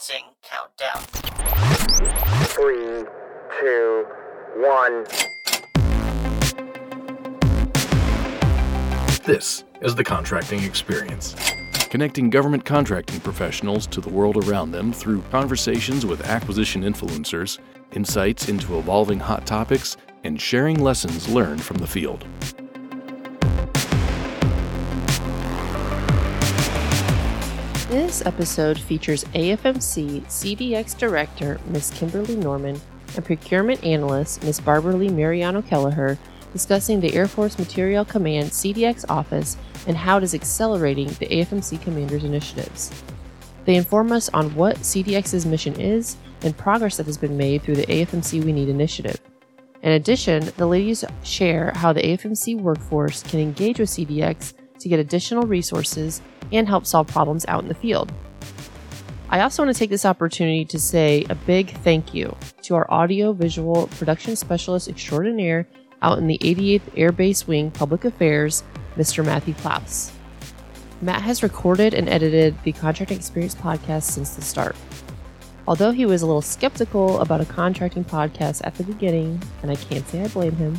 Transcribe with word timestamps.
Commencing 0.00 0.24
countdown. 0.42 1.02
Three, 2.46 3.04
two, 3.60 4.06
one. 4.56 5.04
This 9.24 9.64
is 9.82 9.94
the 9.94 10.04
contracting 10.04 10.62
experience. 10.62 11.34
Connecting 11.90 12.30
government 12.30 12.64
contracting 12.64 13.20
professionals 13.20 13.86
to 13.88 14.00
the 14.00 14.08
world 14.08 14.36
around 14.48 14.70
them 14.70 14.92
through 14.92 15.22
conversations 15.30 16.06
with 16.06 16.26
acquisition 16.26 16.82
influencers, 16.82 17.58
insights 17.92 18.48
into 18.48 18.78
evolving 18.78 19.20
hot 19.20 19.44
topics, 19.44 19.96
and 20.24 20.40
sharing 20.40 20.80
lessons 20.80 21.28
learned 21.28 21.62
from 21.62 21.76
the 21.78 21.86
field. 21.86 22.24
This 27.90 28.24
episode 28.24 28.78
features 28.78 29.24
AFMC 29.34 30.22
CDX 30.26 30.96
Director 30.96 31.58
Ms. 31.70 31.90
Kimberly 31.90 32.36
Norman 32.36 32.80
and 33.16 33.24
Procurement 33.24 33.82
Analyst 33.82 34.44
Ms. 34.44 34.60
Barbaralee 34.60 35.08
Mariano 35.08 35.60
Kelleher 35.60 36.16
discussing 36.52 37.00
the 37.00 37.12
Air 37.12 37.26
Force 37.26 37.58
Materiel 37.58 38.04
Command 38.04 38.50
CDX 38.50 39.04
office 39.08 39.56
and 39.88 39.96
how 39.96 40.18
it 40.18 40.22
is 40.22 40.36
accelerating 40.36 41.08
the 41.08 41.26
AFMC 41.26 41.82
Commander's 41.82 42.22
initiatives. 42.22 42.92
They 43.64 43.74
inform 43.74 44.12
us 44.12 44.28
on 44.28 44.54
what 44.54 44.76
CDX's 44.76 45.44
mission 45.44 45.74
is 45.80 46.16
and 46.42 46.56
progress 46.56 46.96
that 46.98 47.06
has 47.06 47.18
been 47.18 47.36
made 47.36 47.62
through 47.62 47.74
the 47.74 47.86
AFMC 47.86 48.44
We 48.44 48.52
Need 48.52 48.68
initiative. 48.68 49.18
In 49.82 49.90
addition, 49.90 50.52
the 50.58 50.66
ladies 50.68 51.04
share 51.24 51.72
how 51.74 51.92
the 51.92 52.02
AFMC 52.02 52.60
workforce 52.60 53.24
can 53.24 53.40
engage 53.40 53.80
with 53.80 53.90
CDX 53.90 54.52
to 54.80 54.88
get 54.88 54.98
additional 54.98 55.44
resources 55.44 56.20
and 56.52 56.68
help 56.68 56.84
solve 56.86 57.06
problems 57.06 57.44
out 57.48 57.62
in 57.62 57.68
the 57.68 57.74
field. 57.74 58.12
I 59.28 59.42
also 59.42 59.62
want 59.62 59.74
to 59.74 59.78
take 59.78 59.90
this 59.90 60.04
opportunity 60.04 60.64
to 60.64 60.78
say 60.80 61.24
a 61.30 61.36
big 61.36 61.70
thank 61.78 62.12
you 62.12 62.36
to 62.62 62.74
our 62.74 62.90
audio 62.90 63.32
visual 63.32 63.86
production 63.98 64.34
specialist 64.34 64.88
extraordinaire 64.88 65.68
out 66.02 66.18
in 66.18 66.26
the 66.26 66.38
88th 66.38 66.82
Air 66.96 67.12
Base 67.12 67.46
Wing 67.46 67.70
Public 67.70 68.04
Affairs, 68.04 68.64
Mr. 68.96 69.24
Matthew 69.24 69.54
Klaus. 69.54 70.12
Matt 71.00 71.22
has 71.22 71.42
recorded 71.42 71.94
and 71.94 72.08
edited 72.08 72.56
the 72.64 72.72
Contracting 72.72 73.16
Experience 73.16 73.54
podcast 73.54 74.02
since 74.02 74.34
the 74.34 74.42
start. 74.42 74.76
Although 75.66 75.92
he 75.92 76.06
was 76.06 76.22
a 76.22 76.26
little 76.26 76.42
skeptical 76.42 77.20
about 77.20 77.40
a 77.40 77.46
contracting 77.46 78.04
podcast 78.04 78.60
at 78.64 78.74
the 78.74 78.82
beginning, 78.82 79.40
and 79.62 79.70
I 79.70 79.76
can't 79.76 80.06
say 80.08 80.22
I 80.22 80.28
blame 80.28 80.56
him, 80.56 80.78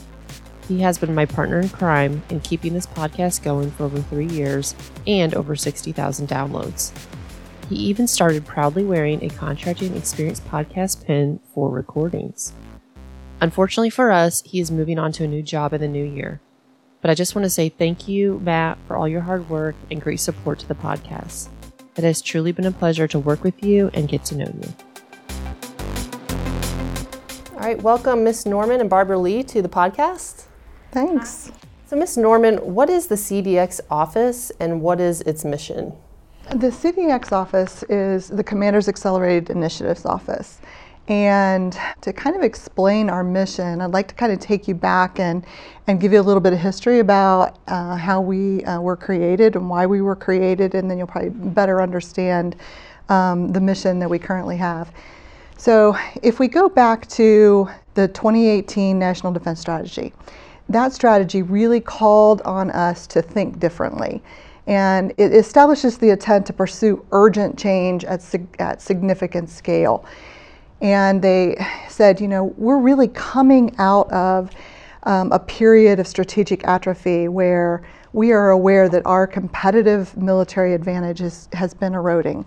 he 0.72 0.80
has 0.80 0.98
been 0.98 1.14
my 1.14 1.26
partner 1.26 1.60
in 1.60 1.68
crime 1.68 2.24
in 2.30 2.40
keeping 2.40 2.74
this 2.74 2.88
podcast 2.88 3.44
going 3.44 3.70
for 3.72 3.84
over 3.84 4.00
three 4.00 4.28
years 4.28 4.74
and 5.06 5.34
over 5.36 5.54
60,000 5.54 6.30
downloads. 6.30 6.94
He 7.68 7.76
even 7.76 8.08
started 8.08 8.46
proudly 8.46 8.86
wearing 8.86 9.22
a 9.22 9.30
Contracting 9.30 9.98
Experience 9.98 10.40
podcast 10.40 11.06
pin 11.06 11.42
for 11.54 11.70
recordings. 11.70 12.54
Unfortunately 13.42 13.90
for 13.90 14.12
us, 14.12 14.42
he 14.44 14.62
is 14.62 14.72
moving 14.72 14.98
on 14.98 15.12
to 15.14 15.26
a 15.26 15.28
new 15.28 15.42
job 15.42 15.74
in 15.74 15.82
the 15.82 15.90
new 15.90 16.06
year. 16.06 16.40
But 17.02 17.12
I 17.12 17.16
just 17.16 17.36
want 17.36 17.44
to 17.44 17.50
say 17.50 17.68
thank 17.68 18.08
you, 18.08 18.40
Matt, 18.40 18.78
for 18.88 18.96
all 18.96 19.10
your 19.10 19.22
hard 19.22 19.50
work 19.50 19.76
and 19.90 20.02
great 20.02 20.22
support 20.22 20.60
to 20.60 20.68
the 20.68 20.76
podcast. 20.76 21.50
It 21.98 22.06
has 22.06 22.22
truly 22.22 22.54
been 22.54 22.66
a 22.66 22.72
pleasure 22.72 23.10
to 23.10 23.20
work 23.20 23.44
with 23.44 23.62
you 23.62 23.92
and 23.94 24.08
get 24.08 24.24
to 24.26 24.38
know 24.38 24.54
you. 24.62 24.74
All 27.52 27.68
right, 27.68 27.82
welcome 27.82 28.24
Miss 28.24 28.46
Norman 28.46 28.80
and 28.80 28.90
Barbaralee 28.90 29.44
to 29.44 29.62
the 29.62 29.70
podcast. 29.70 30.41
Thanks. 30.92 31.52
So, 31.86 31.96
Miss 31.96 32.18
Norman, 32.18 32.58
what 32.58 32.90
is 32.90 33.08
the 33.08 33.16
CDX 33.16 33.80
office 33.90 34.52
and 34.60 34.82
what 34.82 35.00
is 35.00 35.22
its 35.22 35.46
mission? 35.46 35.94
The 36.50 36.68
CDX 36.68 37.32
office 37.32 37.84
is 37.84 38.28
the 38.28 38.44
Commander's 38.44 38.90
Accelerated 38.90 39.50
Initiatives 39.50 40.06
Office. 40.06 40.60
And 41.08 41.78
to 42.02 42.14
kind 42.14 42.36
of 42.36 42.44
explain 42.44 43.10
our 43.10 43.24
mission, 43.24 43.82
I'd 43.82 43.92
like 43.92 44.08
to 44.10 44.16
kind 44.16 44.32
of 44.32 44.40
take 44.40 44.68
you 44.68 44.76
back 44.76 45.20
and, 45.20 45.46
and 45.88 46.00
give 46.00 46.14
you 46.14 46.20
a 46.20 46.24
little 46.24 46.42
bit 46.42 46.54
of 46.54 46.60
history 46.60 47.00
about 47.00 47.58
uh, 47.68 47.96
how 47.96 48.22
we 48.22 48.64
uh, 48.66 48.80
were 48.80 48.96
created 48.96 49.56
and 49.56 49.70
why 49.70 49.86
we 49.86 50.02
were 50.02 50.16
created, 50.16 50.76
and 50.76 50.90
then 50.90 50.98
you'll 50.98 51.08
probably 51.08 51.30
better 51.30 51.82
understand 51.82 52.56
um, 53.10 53.52
the 53.52 53.62
mission 53.62 54.00
that 54.00 54.10
we 54.10 54.20
currently 54.20 54.58
have. 54.58 54.92
So, 55.58 55.98
if 56.24 56.40
we 56.40 56.48
go 56.48 56.70
back 56.70 57.08
to 57.10 57.70
the 57.94 58.08
2018 58.10 58.98
National 58.98 59.32
Defense 59.32 59.60
Strategy, 59.60 60.14
that 60.72 60.94
strategy 60.94 61.42
really 61.42 61.80
called 61.80 62.42
on 62.42 62.72
us 62.72 63.08
to 63.08 63.22
think 63.22 63.60
differently. 63.60 64.22
And 64.68 65.12
it 65.18 65.34
establishes 65.34 65.98
the 65.98 66.10
intent 66.10 66.46
to 66.48 66.54
pursue 66.54 67.06
urgent 67.12 67.58
change 67.58 68.06
at, 68.06 68.24
at 68.60 68.82
significant 68.82 69.50
scale. 69.50 70.06
And 70.82 71.22
they 71.22 71.64
said, 71.90 72.20
you 72.22 72.28
know, 72.28 72.46
we're 72.58 72.80
really 72.80 73.08
coming 73.10 73.76
out 73.78 74.12
of 74.12 74.52
um, 75.04 75.32
a 75.32 75.40
period 75.40 76.00
of 76.00 76.08
strategic 76.08 76.64
atrophy 76.68 77.28
where 77.28 77.84
we 78.14 78.32
are 78.32 78.50
aware 78.50 78.90
that 78.90 79.06
our 79.06 79.26
competitive 79.26 80.16
military 80.18 80.74
advantage 80.74 81.22
is, 81.22 81.48
has 81.54 81.74
been 81.74 81.94
eroding. 81.94 82.46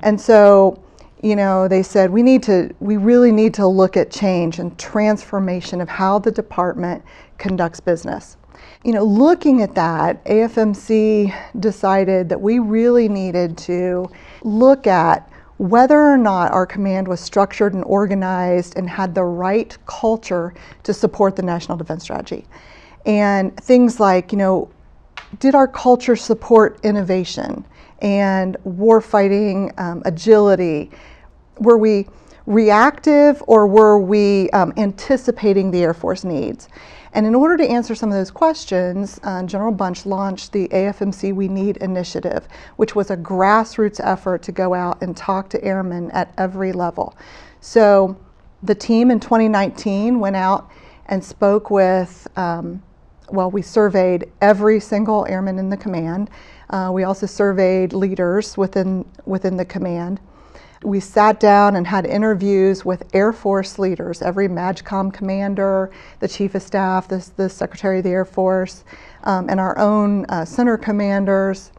And 0.00 0.20
so, 0.20 0.82
you 1.22 1.36
know, 1.36 1.68
they 1.68 1.82
said 1.82 2.10
we 2.10 2.22
need 2.22 2.42
to, 2.44 2.74
we 2.80 2.96
really 2.96 3.32
need 3.32 3.54
to 3.54 3.66
look 3.66 3.96
at 3.96 4.10
change 4.10 4.58
and 4.58 4.76
transformation 4.78 5.80
of 5.80 5.88
how 5.88 6.18
the 6.18 6.30
department 6.30 7.04
conducts 7.40 7.80
business. 7.80 8.36
You 8.84 8.92
know, 8.92 9.02
looking 9.02 9.62
at 9.62 9.74
that, 9.74 10.24
AFMC 10.26 11.34
decided 11.58 12.28
that 12.28 12.40
we 12.40 12.60
really 12.60 13.08
needed 13.08 13.58
to 13.58 14.08
look 14.42 14.86
at 14.86 15.28
whether 15.58 16.00
or 16.00 16.16
not 16.16 16.52
our 16.52 16.64
command 16.64 17.06
was 17.06 17.20
structured 17.20 17.74
and 17.74 17.84
organized 17.84 18.78
and 18.78 18.88
had 18.88 19.14
the 19.14 19.24
right 19.24 19.76
culture 19.86 20.54
to 20.84 20.94
support 20.94 21.36
the 21.36 21.42
national 21.42 21.76
defense 21.76 22.02
strategy. 22.02 22.46
And 23.04 23.54
things 23.58 24.00
like, 24.00 24.32
you 24.32 24.38
know, 24.38 24.70
did 25.38 25.54
our 25.54 25.68
culture 25.68 26.16
support 26.16 26.80
innovation 26.82 27.66
and 28.00 28.56
warfighting 28.66 29.78
um, 29.78 30.02
agility? 30.06 30.90
Were 31.58 31.76
we 31.76 32.06
reactive 32.46 33.42
or 33.46 33.66
were 33.66 33.98
we 33.98 34.48
um, 34.50 34.72
anticipating 34.78 35.70
the 35.70 35.82
Air 35.82 35.94
Force 35.94 36.24
needs? 36.24 36.68
And 37.12 37.26
in 37.26 37.34
order 37.34 37.56
to 37.56 37.68
answer 37.68 37.94
some 37.94 38.10
of 38.10 38.14
those 38.14 38.30
questions, 38.30 39.18
uh, 39.24 39.42
General 39.42 39.72
Bunch 39.72 40.06
launched 40.06 40.52
the 40.52 40.68
AFMC 40.68 41.34
We 41.34 41.48
Need 41.48 41.76
initiative, 41.78 42.46
which 42.76 42.94
was 42.94 43.10
a 43.10 43.16
grassroots 43.16 44.00
effort 44.02 44.42
to 44.44 44.52
go 44.52 44.74
out 44.74 45.02
and 45.02 45.16
talk 45.16 45.48
to 45.50 45.64
airmen 45.64 46.10
at 46.12 46.32
every 46.38 46.72
level. 46.72 47.16
So 47.60 48.16
the 48.62 48.74
team 48.74 49.10
in 49.10 49.18
2019 49.18 50.20
went 50.20 50.36
out 50.36 50.70
and 51.06 51.24
spoke 51.24 51.70
with, 51.70 52.28
um, 52.36 52.82
well, 53.28 53.50
we 53.50 53.62
surveyed 53.62 54.30
every 54.40 54.78
single 54.78 55.26
airman 55.26 55.58
in 55.58 55.68
the 55.68 55.76
command. 55.76 56.30
Uh, 56.68 56.90
we 56.92 57.02
also 57.02 57.26
surveyed 57.26 57.92
leaders 57.92 58.56
within, 58.56 59.04
within 59.24 59.56
the 59.56 59.64
command. 59.64 60.20
We 60.82 60.98
sat 60.98 61.40
down 61.40 61.76
and 61.76 61.86
had 61.86 62.06
interviews 62.06 62.86
with 62.86 63.04
Air 63.14 63.34
Force 63.34 63.78
leaders, 63.78 64.22
every 64.22 64.48
MAJCOM 64.48 65.12
commander, 65.12 65.90
the 66.20 66.28
Chief 66.28 66.54
of 66.54 66.62
Staff, 66.62 67.06
the, 67.06 67.30
the 67.36 67.50
Secretary 67.50 67.98
of 67.98 68.04
the 68.04 68.10
Air 68.10 68.24
Force, 68.24 68.84
um, 69.24 69.50
and 69.50 69.60
our 69.60 69.76
own 69.78 70.24
uh, 70.30 70.46
center 70.46 70.78
commanders. 70.78 71.70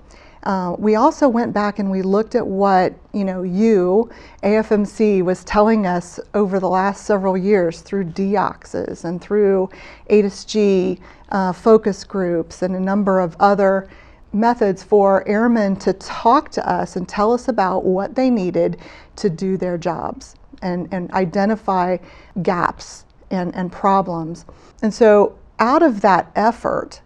Uh, 0.43 0.75
we 0.77 0.93
also 0.93 1.27
went 1.27 1.51
back 1.51 1.79
and 1.79 1.89
we 1.89 2.03
looked 2.03 2.35
at 2.35 2.45
what 2.45 2.93
you 3.13 3.23
know 3.23 3.43
you 3.43 4.09
AFMC 4.41 5.23
was 5.23 5.43
telling 5.43 5.85
us 5.85 6.19
over 6.33 6.59
the 6.59 6.69
last 6.69 7.05
several 7.05 7.37
years 7.37 7.81
through 7.81 8.05
DEOXs 8.05 9.03
and 9.03 9.21
through 9.21 9.69
ATIS-G 10.09 10.99
uh, 11.29 11.53
focus 11.53 12.03
groups 12.03 12.63
and 12.63 12.75
a 12.75 12.79
number 12.79 13.19
of 13.19 13.35
other 13.39 13.87
methods 14.33 14.83
for 14.83 15.27
airmen 15.27 15.75
to 15.77 15.93
talk 15.93 16.49
to 16.51 16.69
us 16.69 16.95
and 16.95 17.07
tell 17.07 17.33
us 17.33 17.47
about 17.47 17.83
what 17.83 18.15
they 18.15 18.29
needed 18.29 18.77
to 19.17 19.29
do 19.29 19.57
their 19.57 19.77
jobs 19.77 20.35
and, 20.61 20.87
and 20.91 21.11
identify 21.11 21.97
gaps 22.41 23.05
and, 23.29 23.53
and 23.55 23.71
problems. 23.71 24.45
And 24.81 24.93
so, 24.93 25.37
out 25.59 25.83
of 25.83 26.01
that 26.01 26.31
effort, 26.35 27.01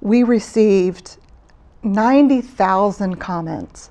we 0.00 0.22
received 0.24 1.18
90,000 1.84 3.16
comments, 3.16 3.90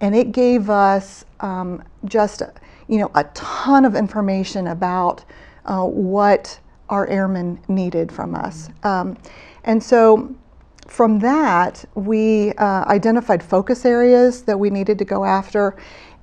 and 0.00 0.14
it 0.14 0.32
gave 0.32 0.70
us 0.70 1.24
um, 1.40 1.82
just 2.04 2.42
you 2.88 2.98
know 2.98 3.10
a 3.14 3.24
ton 3.34 3.84
of 3.84 3.94
information 3.94 4.68
about 4.68 5.24
uh, 5.66 5.84
what 5.84 6.58
our 6.88 7.06
airmen 7.06 7.60
needed 7.68 8.10
from 8.10 8.34
us. 8.34 8.68
Um, 8.82 9.16
and 9.64 9.82
so 9.82 10.34
from 10.90 11.20
that, 11.20 11.84
we 11.94 12.52
uh, 12.54 12.84
identified 12.86 13.44
focus 13.44 13.84
areas 13.84 14.42
that 14.42 14.58
we 14.58 14.70
needed 14.70 14.98
to 14.98 15.04
go 15.04 15.24
after. 15.24 15.76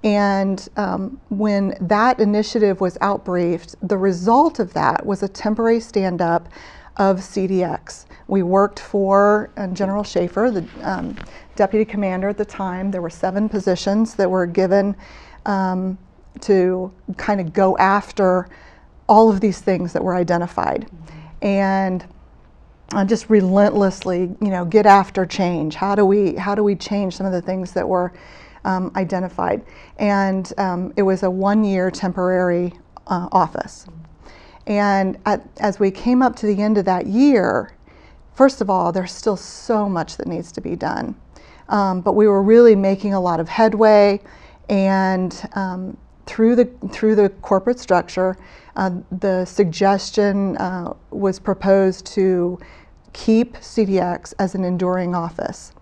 And 0.03 0.67
um, 0.75 1.21
when 1.29 1.75
that 1.79 2.19
initiative 2.19 2.81
was 2.81 2.97
outbriefed, 2.97 3.75
the 3.81 3.97
result 3.97 4.59
of 4.59 4.73
that 4.73 5.05
was 5.05 5.23
a 5.23 5.29
temporary 5.29 5.79
stand 5.79 6.21
up 6.21 6.49
of 6.97 7.19
CDX. 7.19 8.05
We 8.27 8.43
worked 8.43 8.79
for 8.79 9.51
uh, 9.55 9.67
General 9.67 10.03
Schaefer, 10.03 10.51
the 10.51 10.67
um, 10.83 11.17
deputy 11.55 11.85
commander 11.85 12.27
at 12.27 12.37
the 12.37 12.45
time. 12.45 12.91
There 12.91 13.01
were 13.01 13.09
seven 13.09 13.47
positions 13.47 14.15
that 14.15 14.29
were 14.29 14.45
given 14.45 14.97
um, 15.45 15.97
to 16.41 16.91
kind 17.15 17.39
of 17.39 17.53
go 17.53 17.77
after 17.77 18.49
all 19.07 19.29
of 19.29 19.39
these 19.39 19.61
things 19.61 19.93
that 19.93 20.03
were 20.03 20.15
identified. 20.15 20.89
And 21.41 22.05
uh, 22.93 23.05
just 23.05 23.29
relentlessly, 23.29 24.35
you 24.41 24.49
know, 24.49 24.65
get 24.65 24.85
after 24.85 25.25
change. 25.25 25.75
How 25.75 25.95
do 25.95 26.05
we 26.05 26.35
how 26.35 26.55
do 26.55 26.63
we 26.63 26.75
change 26.75 27.15
some 27.15 27.25
of 27.25 27.33
the 27.33 27.41
things 27.41 27.71
that 27.73 27.87
were 27.87 28.13
um, 28.63 28.91
identified? 28.95 29.63
And 29.97 30.51
um, 30.57 30.93
it 30.95 31.03
was 31.03 31.23
a 31.23 31.29
one-year 31.29 31.91
temporary 31.91 32.73
uh, 33.07 33.27
office. 33.31 33.87
And 34.67 35.17
at, 35.25 35.47
as 35.59 35.79
we 35.79 35.91
came 35.91 36.21
up 36.21 36.35
to 36.37 36.45
the 36.45 36.61
end 36.61 36.77
of 36.77 36.85
that 36.85 37.07
year, 37.07 37.73
first 38.33 38.61
of 38.61 38.69
all, 38.69 38.91
there's 38.91 39.11
still 39.13 39.37
so 39.37 39.87
much 39.87 40.17
that 40.17 40.27
needs 40.27 40.51
to 40.53 40.61
be 40.61 40.75
done. 40.75 41.15
Um, 41.69 42.01
but 42.01 42.13
we 42.13 42.27
were 42.27 42.43
really 42.43 42.75
making 42.75 43.13
a 43.13 43.19
lot 43.19 43.39
of 43.39 43.49
headway, 43.49 44.21
and 44.69 45.49
um, 45.53 45.97
through 46.27 46.55
the 46.55 46.65
through 46.91 47.15
the 47.15 47.29
corporate 47.41 47.79
structure, 47.79 48.37
uh, 48.75 48.91
the 49.19 49.45
suggestion 49.45 50.57
uh, 50.57 50.93
was 51.09 51.39
proposed 51.39 52.05
to 52.05 52.59
keep 53.13 53.53
CDX 53.55 54.33
as 54.37 54.53
an 54.53 54.63
enduring 54.63 55.15
office. 55.15 55.73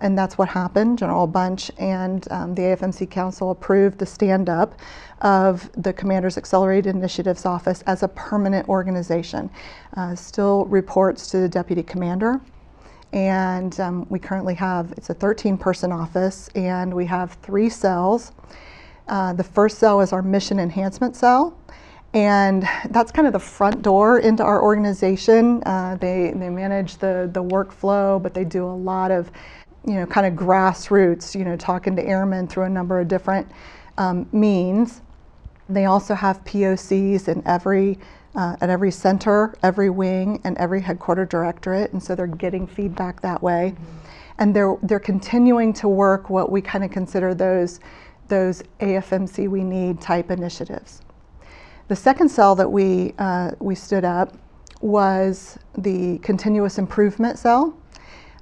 And 0.00 0.16
that's 0.16 0.38
what 0.38 0.48
happened. 0.48 0.98
General 0.98 1.26
Bunch 1.26 1.70
and 1.78 2.26
um, 2.30 2.54
the 2.54 2.62
AFMC 2.62 3.10
Council 3.10 3.50
approved 3.50 3.98
the 3.98 4.06
stand 4.06 4.48
up 4.48 4.78
of 5.20 5.70
the 5.76 5.92
Commander's 5.92 6.38
Accelerated 6.38 6.94
Initiatives 6.94 7.44
Office 7.44 7.82
as 7.82 8.02
a 8.02 8.08
permanent 8.08 8.66
organization. 8.68 9.50
Uh, 9.96 10.14
still 10.14 10.64
reports 10.66 11.30
to 11.30 11.40
the 11.40 11.48
Deputy 11.48 11.82
Commander. 11.82 12.40
And 13.12 13.78
um, 13.80 14.06
we 14.08 14.18
currently 14.18 14.54
have, 14.54 14.92
it's 14.92 15.10
a 15.10 15.14
13 15.14 15.58
person 15.58 15.92
office, 15.92 16.48
and 16.54 16.94
we 16.94 17.04
have 17.06 17.34
three 17.42 17.68
cells. 17.68 18.32
Uh, 19.10 19.32
the 19.32 19.44
first 19.44 19.78
cell 19.78 20.00
is 20.00 20.12
our 20.12 20.22
mission 20.22 20.58
enhancement 20.60 21.16
cell. 21.16 21.58
And 22.14 22.66
that's 22.90 23.12
kind 23.12 23.26
of 23.26 23.32
the 23.32 23.40
front 23.40 23.82
door 23.82 24.20
into 24.20 24.42
our 24.42 24.62
organization. 24.62 25.62
Uh, 25.64 25.96
they, 26.00 26.32
they 26.34 26.48
manage 26.48 26.96
the, 26.96 27.28
the 27.32 27.42
workflow, 27.42 28.20
but 28.20 28.34
they 28.34 28.44
do 28.44 28.64
a 28.64 28.70
lot 28.70 29.10
of, 29.10 29.30
you 29.86 29.94
know, 29.94 30.06
kind 30.06 30.26
of 30.26 30.34
grassroots, 30.34 31.38
you 31.38 31.44
know, 31.44 31.56
talking 31.56 31.94
to 31.96 32.02
airmen 32.02 32.48
through 32.48 32.64
a 32.64 32.68
number 32.68 33.00
of 33.00 33.08
different 33.08 33.48
um, 33.98 34.28
means. 34.32 35.02
They 35.68 35.84
also 35.84 36.14
have 36.14 36.44
POCs 36.44 37.28
in 37.28 37.42
every, 37.46 37.98
uh, 38.34 38.56
at 38.60 38.70
every 38.70 38.90
center, 38.90 39.54
every 39.62 39.90
wing, 39.90 40.40
and 40.42 40.58
every 40.58 40.80
headquarter 40.80 41.24
directorate, 41.24 41.92
and 41.92 42.02
so 42.02 42.16
they're 42.16 42.26
getting 42.26 42.66
feedback 42.66 43.20
that 43.22 43.40
way. 43.40 43.74
Mm-hmm. 43.74 43.84
And 44.38 44.56
they're, 44.56 44.76
they're 44.82 44.98
continuing 44.98 45.72
to 45.74 45.88
work 45.88 46.28
what 46.28 46.50
we 46.50 46.60
kind 46.60 46.82
of 46.82 46.90
consider 46.90 47.34
those, 47.34 47.78
those 48.30 48.62
AFMC 48.80 49.48
we 49.48 49.62
need 49.62 50.00
type 50.00 50.30
initiatives. 50.30 51.02
The 51.88 51.96
second 51.96 52.30
cell 52.30 52.54
that 52.54 52.70
we, 52.70 53.14
uh, 53.18 53.50
we 53.58 53.74
stood 53.74 54.04
up 54.04 54.34
was 54.80 55.58
the 55.76 56.18
continuous 56.18 56.78
improvement 56.78 57.38
cell, 57.38 57.76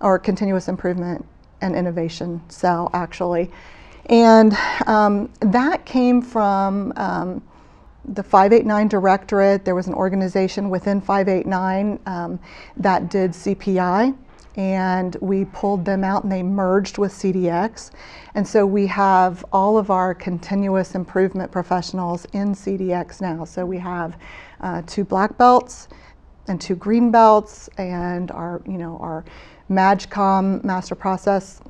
or 0.01 0.19
continuous 0.19 0.69
improvement 0.69 1.25
and 1.61 1.75
innovation 1.75 2.41
cell, 2.49 2.91
actually. 2.93 3.51
And 4.07 4.57
um, 4.87 5.31
that 5.41 5.85
came 5.85 6.23
from 6.23 6.93
um, 6.97 7.43
the 8.05 8.23
589 8.23 8.89
Directorate. 8.89 9.65
There 9.65 9.75
was 9.75 9.87
an 9.87 9.95
organization 9.95 10.71
within 10.71 11.01
589 11.01 11.99
um, 12.07 12.39
that 12.77 13.11
did 13.11 13.33
CPI 13.33 14.17
and 14.59 15.17
we 15.21 15.45
pulled 15.45 15.85
them 15.85 16.03
out 16.03 16.25
and 16.25 16.33
they 16.33 16.43
merged 16.43 16.99
with 16.99 17.13
CDX. 17.13 17.93
And 18.35 18.47
so 18.47 18.67
we 18.67 18.89
have 18.89 19.45
all 19.53 19.79
of 19.79 19.89
our 19.89 20.15
continuous 20.15 20.97
improvement 20.97 21.53
professionals 21.53 22.27
in 22.33 22.55
CDX 22.55 23.21
now. 23.21 23.45
So 23.45 23.65
we 23.65 23.79
have 23.79 24.19
uh, 24.61 24.83
two 24.85 25.05
black 25.05 25.39
belts 25.39 25.87
and 26.49 26.61
two 26.61 26.75
green 26.75 27.13
belts 27.13 27.69
and 27.79 28.33
our, 28.33 28.61
you 28.67 28.79
know, 28.79 28.99
our 29.01 29.25
MAJCOM 29.71 30.65
master 30.65 30.97
process 30.97 31.61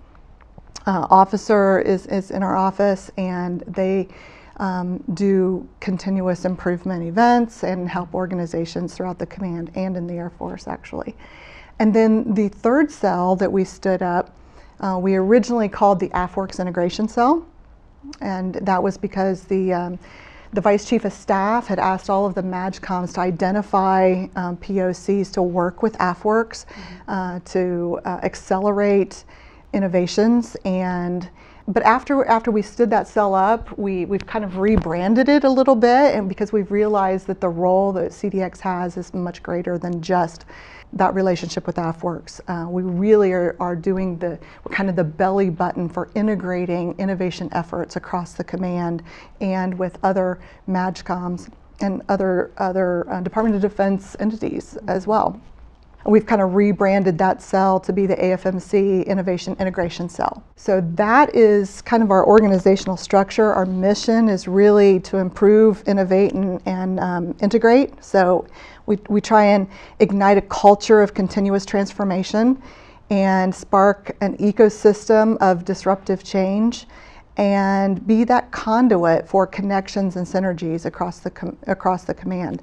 uh, 0.87 1.07
officer 1.11 1.81
is, 1.81 2.07
is 2.07 2.31
in 2.31 2.43
our 2.43 2.57
office 2.57 3.11
and 3.19 3.61
they 3.67 4.09
um, 4.57 5.05
do 5.13 5.69
continuous 5.81 6.47
improvement 6.47 7.05
events 7.05 7.65
and 7.65 7.87
help 7.87 8.15
organizations 8.15 8.95
throughout 8.95 9.19
the 9.19 9.27
command 9.27 9.71
and 9.75 9.95
in 9.95 10.07
the 10.07 10.15
Air 10.15 10.31
Force 10.31 10.67
actually. 10.67 11.15
And 11.79 11.95
then 11.95 12.35
the 12.35 12.49
third 12.49 12.91
cell 12.91 13.37
that 13.37 13.51
we 13.51 13.65
stood 13.65 14.03
up, 14.03 14.35
uh, 14.81 14.99
we 15.01 15.15
originally 15.17 15.69
called 15.69 16.01
the 16.01 16.09
AFWERX 16.11 16.61
integration 16.61 17.09
cell. 17.09 17.47
And 18.21 18.55
that 18.55 18.83
was 18.83 18.97
because 18.97 19.45
the, 19.45 19.73
um, 19.73 19.99
the 20.53 20.61
vice 20.61 20.85
chief 20.85 21.05
of 21.05 21.13
staff 21.13 21.67
had 21.67 21.79
asked 21.79 22.09
all 22.09 22.27
of 22.27 22.35
the 22.35 22.43
MAJCOMs 22.43 23.15
to 23.15 23.21
identify 23.21 24.27
um, 24.37 24.57
POCs 24.57 25.33
to 25.33 25.43
work 25.43 25.83
with 25.83 25.97
AFWERX 25.99 26.65
mm-hmm. 26.65 27.11
uh, 27.11 27.41
to 27.47 28.01
uh, 28.05 28.21
accelerate 28.23 29.25
innovations 29.73 30.57
and 30.65 31.29
but 31.69 31.83
after 31.83 32.25
after 32.25 32.51
we 32.51 32.63
stood 32.63 32.89
that 32.91 33.07
cell 33.07 33.35
up, 33.35 33.77
we 33.79 34.07
we've 34.07 34.27
kind 34.27 34.43
of 34.45 34.57
rebranded 34.57 35.29
it 35.29 35.45
a 35.45 35.51
little 35.51 35.77
bit, 35.77 36.15
and 36.15 36.27
because 36.27 36.51
we've 36.51 36.71
realized 36.73 37.27
that 37.27 37.43
the 37.43 37.49
role 37.49 37.93
that 37.93 38.11
CDX 38.11 38.61
has 38.61 38.97
is 38.97 39.13
much 39.13 39.43
greater 39.43 39.77
than 39.77 40.01
just 40.01 40.47
that 40.95 41.15
relationship 41.15 41.67
with 41.67 41.77
AFWERX. 41.77 42.41
Uh, 42.49 42.71
we 42.71 42.83
really 42.83 43.33
are, 43.33 43.55
are 43.61 43.77
doing 43.77 44.17
the 44.19 44.39
kind 44.71 44.89
of 44.89 44.97
the 44.97 45.05
belly 45.05 45.51
button 45.51 45.87
for 45.87 46.11
integrating 46.15 46.95
innovation 46.99 47.51
efforts 47.53 47.97
across 47.97 48.33
the 48.33 48.45
command 48.45 49.03
and 49.43 49.79
with 49.79 49.99
other 50.03 50.41
MAJCOMs 50.67 51.51
and 51.81 52.01
other 52.09 52.51
other 52.57 53.09
uh, 53.11 53.21
Department 53.21 53.55
of 53.55 53.61
Defense 53.61 54.17
entities 54.19 54.79
as 54.89 55.07
well. 55.07 55.39
We've 56.07 56.25
kind 56.25 56.41
of 56.41 56.55
rebranded 56.55 57.19
that 57.19 57.43
cell 57.43 57.81
to 57.81 57.93
be 57.93 58.07
the 58.07 58.17
AFMC 58.17 59.05
Innovation 59.07 59.57
Integration 59.59 60.09
Cell. 60.09 60.43
So 60.57 60.81
that 60.95 61.35
is 61.35 61.83
kind 61.83 62.03
of 62.03 62.11
our 62.11 62.27
organizational 62.27 62.97
structure. 62.97 63.53
Our 63.53 63.67
mission 63.67 64.29
is 64.29 64.47
really 64.47 65.01
to 65.01 65.19
improve, 65.19 65.83
innovate, 65.87 66.33
and, 66.33 66.63
and 66.67 67.01
um, 67.01 67.37
integrate. 67.43 68.03
So 68.03 68.47
we, 68.87 68.99
we 69.09 69.21
try 69.21 69.45
and 69.47 69.69
ignite 69.99 70.39
a 70.39 70.43
culture 70.43 71.03
of 71.03 71.15
continuous 71.15 71.67
transformation 71.67 72.63
and 73.11 73.55
spark 73.55 74.17
an 74.21 74.37
ecosystem 74.39 75.37
of 75.39 75.65
disruptive 75.65 76.23
change 76.23 76.87
and 77.37 78.05
be 78.07 78.25
that 78.25 78.51
conduit 78.51 79.29
for 79.29 79.47
connections 79.47 80.17
and 80.17 80.27
synergies 80.27 80.87
across 80.87 81.21
the, 81.21 81.57
across 81.67 82.05
the 82.05 82.15
command 82.15 82.63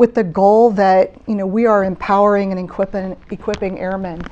with 0.00 0.14
the 0.14 0.24
goal 0.24 0.70
that 0.70 1.12
you 1.28 1.34
know 1.34 1.46
we 1.46 1.66
are 1.66 1.84
empowering 1.84 2.52
and 2.52 2.58
equipping, 2.58 3.14
equipping 3.30 3.78
airmen 3.78 4.22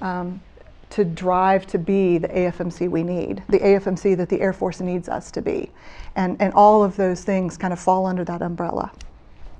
um, 0.00 0.40
to 0.88 1.04
drive 1.04 1.66
to 1.66 1.78
be 1.78 2.16
the 2.16 2.28
AFMC 2.28 2.90
we 2.90 3.02
need, 3.02 3.42
the 3.50 3.58
AFMC 3.58 4.16
that 4.16 4.30
the 4.30 4.40
Air 4.40 4.54
Force 4.54 4.80
needs 4.80 5.06
us 5.06 5.30
to 5.32 5.42
be. 5.42 5.70
And, 6.16 6.40
and 6.40 6.54
all 6.54 6.82
of 6.82 6.96
those 6.96 7.24
things 7.24 7.58
kind 7.58 7.74
of 7.74 7.78
fall 7.78 8.06
under 8.06 8.24
that 8.24 8.40
umbrella. 8.40 8.90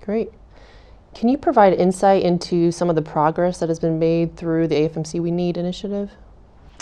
Great. 0.00 0.30
Can 1.14 1.28
you 1.28 1.36
provide 1.36 1.74
insight 1.74 2.22
into 2.22 2.72
some 2.72 2.88
of 2.88 2.96
the 2.96 3.02
progress 3.02 3.58
that 3.60 3.68
has 3.68 3.78
been 3.78 3.98
made 3.98 4.38
through 4.38 4.68
the 4.68 4.74
AFMC 4.74 5.20
We 5.20 5.30
Need 5.30 5.58
initiative? 5.58 6.10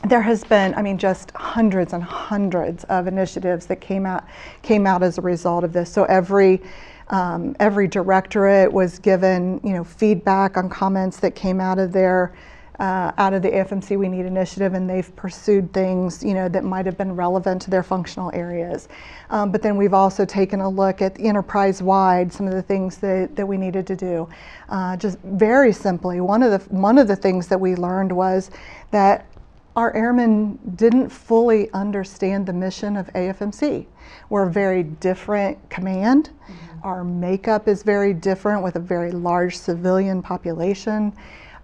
There 0.05 0.23
has 0.23 0.45
been, 0.45 0.75
I 0.75 0.83
mean, 0.83 0.97
just 0.97 1.33
hundreds 1.33 1.93
and 1.93 2.05
hundreds 2.05 2.85
of 2.85 3.09
initiatives 3.09 3.67
that 3.67 3.81
came 3.81 4.07
out 4.07 4.25
came 4.63 4.87
out 4.87 5.03
as 5.03 5.19
a 5.19 5.23
result 5.23 5.65
of 5.65 5.73
this. 5.73 5.91
So 5.91 6.05
every 6.05 6.63
um, 7.09 7.55
every 7.61 7.89
directorate 7.89 8.73
was 8.73 8.99
given, 8.99 9.61
you 9.63 9.73
know, 9.73 9.85
feedback 9.85 10.57
on 10.57 10.69
comments 10.69 11.21
that 11.21 11.35
came 11.35 11.61
out 11.61 11.79
of 11.79 11.93
their 11.93 12.35
uh, 12.79 13.11
out 13.17 13.33
of 13.33 13.41
the 13.41 13.49
AFMC 13.49 13.99
We 13.99 14.09
Need 14.09 14.27
initiative, 14.27 14.75
and 14.75 14.89
they've 14.89 15.15
pursued 15.17 15.73
things, 15.73 16.23
you 16.23 16.35
know, 16.35 16.49
that 16.49 16.65
might 16.65 16.85
have 16.87 16.99
been 16.99 17.17
relevant 17.17 17.63
to 17.63 17.71
their 17.71 17.83
functional 17.83 18.31
areas. 18.35 18.89
Um, 19.31 19.51
but 19.51 19.63
then 19.63 19.77
we've 19.77 19.95
also 19.95 20.25
taken 20.25 20.61
a 20.61 20.69
look 20.69 21.01
at 21.01 21.19
enterprise-wide 21.19 22.33
some 22.33 22.47
of 22.47 22.53
the 22.53 22.63
things 22.63 22.99
that, 22.99 23.35
that 23.35 23.47
we 23.47 23.57
needed 23.57 23.87
to 23.87 23.97
do. 23.97 24.29
Uh, 24.69 24.97
just 24.97 25.19
very 25.21 25.73
simply, 25.73 26.21
one 26.21 26.43
of 26.43 26.51
the 26.51 26.75
one 26.75 26.99
of 26.99 27.09
the 27.09 27.17
things 27.17 27.49
that 27.49 27.59
we 27.59 27.75
learned 27.77 28.13
was 28.13 28.51
that 28.91 29.27
our 29.77 29.95
airmen 29.95 30.59
didn't 30.75 31.11
fully 31.11 31.71
understand 31.73 32.47
the 32.47 32.53
mission 32.53 32.97
of 32.97 33.07
AFMC. 33.13 33.87
We're 34.31 34.49
a 34.49 34.51
very 34.51 34.83
different 34.83 35.71
command. 35.71 36.31
Mm-hmm 36.31 36.67
our 36.87 37.03
makeup 37.03 37.67
is 37.67 37.83
very 37.83 38.15
different 38.15 38.63
with 38.63 38.77
a 38.77 38.81
very 38.81 39.11
large 39.11 39.57
civilian 39.57 40.23
population. 40.23 41.13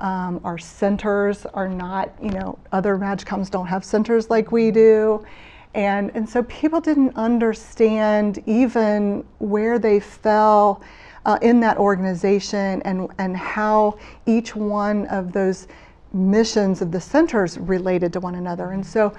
Um, 0.00 0.40
our 0.42 0.58
centers 0.58 1.46
are 1.46 1.68
not, 1.68 2.12
you 2.20 2.30
know, 2.30 2.58
other 2.72 2.96
MAJCOMs 2.96 3.48
don't 3.48 3.68
have 3.68 3.84
centers 3.84 4.30
like 4.30 4.50
we 4.50 4.72
do. 4.72 5.24
And, 5.74 6.10
and 6.14 6.28
so 6.28 6.42
people 6.42 6.80
didn't 6.80 7.16
understand 7.16 8.42
even 8.46 9.24
where 9.38 9.78
they 9.78 10.00
fell 10.00 10.82
uh, 11.24 11.38
in 11.40 11.60
that 11.60 11.76
organization 11.76 12.82
and, 12.82 13.08
and 13.18 13.36
how 13.36 13.98
each 14.26 14.56
one 14.56 15.06
of 15.06 15.32
those 15.32 15.68
missions 16.12 16.82
of 16.82 16.90
the 16.92 17.00
centers 17.00 17.58
related 17.58 18.12
to 18.12 18.20
one 18.20 18.34
another. 18.36 18.72
And 18.72 18.84
so 18.86 19.14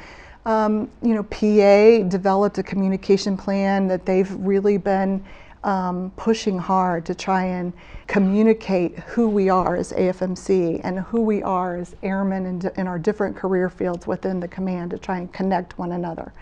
Um, 0.45 0.89
you 1.01 1.15
know, 1.15 1.23
PA 1.23 2.05
developed 2.09 2.57
a 2.57 2.63
communication 2.63 3.37
plan 3.37 3.87
that 3.87 4.05
they've 4.05 4.29
really 4.45 4.77
been 4.77 5.23
um, 5.63 6.11
pushing 6.17 6.59
hard 6.59 7.05
to 7.05 7.15
try 7.15 7.45
and 7.45 7.71
communicate 8.07 8.99
who 8.99 9.29
we 9.29 9.47
are 9.49 9.77
as 9.77 9.93
AFMC 9.93 10.81
and 10.83 10.99
who 10.99 11.21
we 11.21 11.41
are 11.43 11.77
as 11.77 11.95
airmen 12.03 12.45
in, 12.45 12.71
in 12.75 12.87
our 12.87 12.99
different 12.99 13.37
career 13.37 13.69
fields 13.69 14.05
within 14.05 14.41
the 14.41 14.47
command 14.49 14.91
to 14.91 14.97
try 14.97 15.19
and 15.19 15.31
connect 15.31 15.77
one 15.77 15.93
another. 15.93 16.33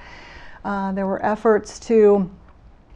Uh, 0.65 0.91
there 0.93 1.05
were 1.05 1.23
efforts 1.23 1.79
to 1.79 2.27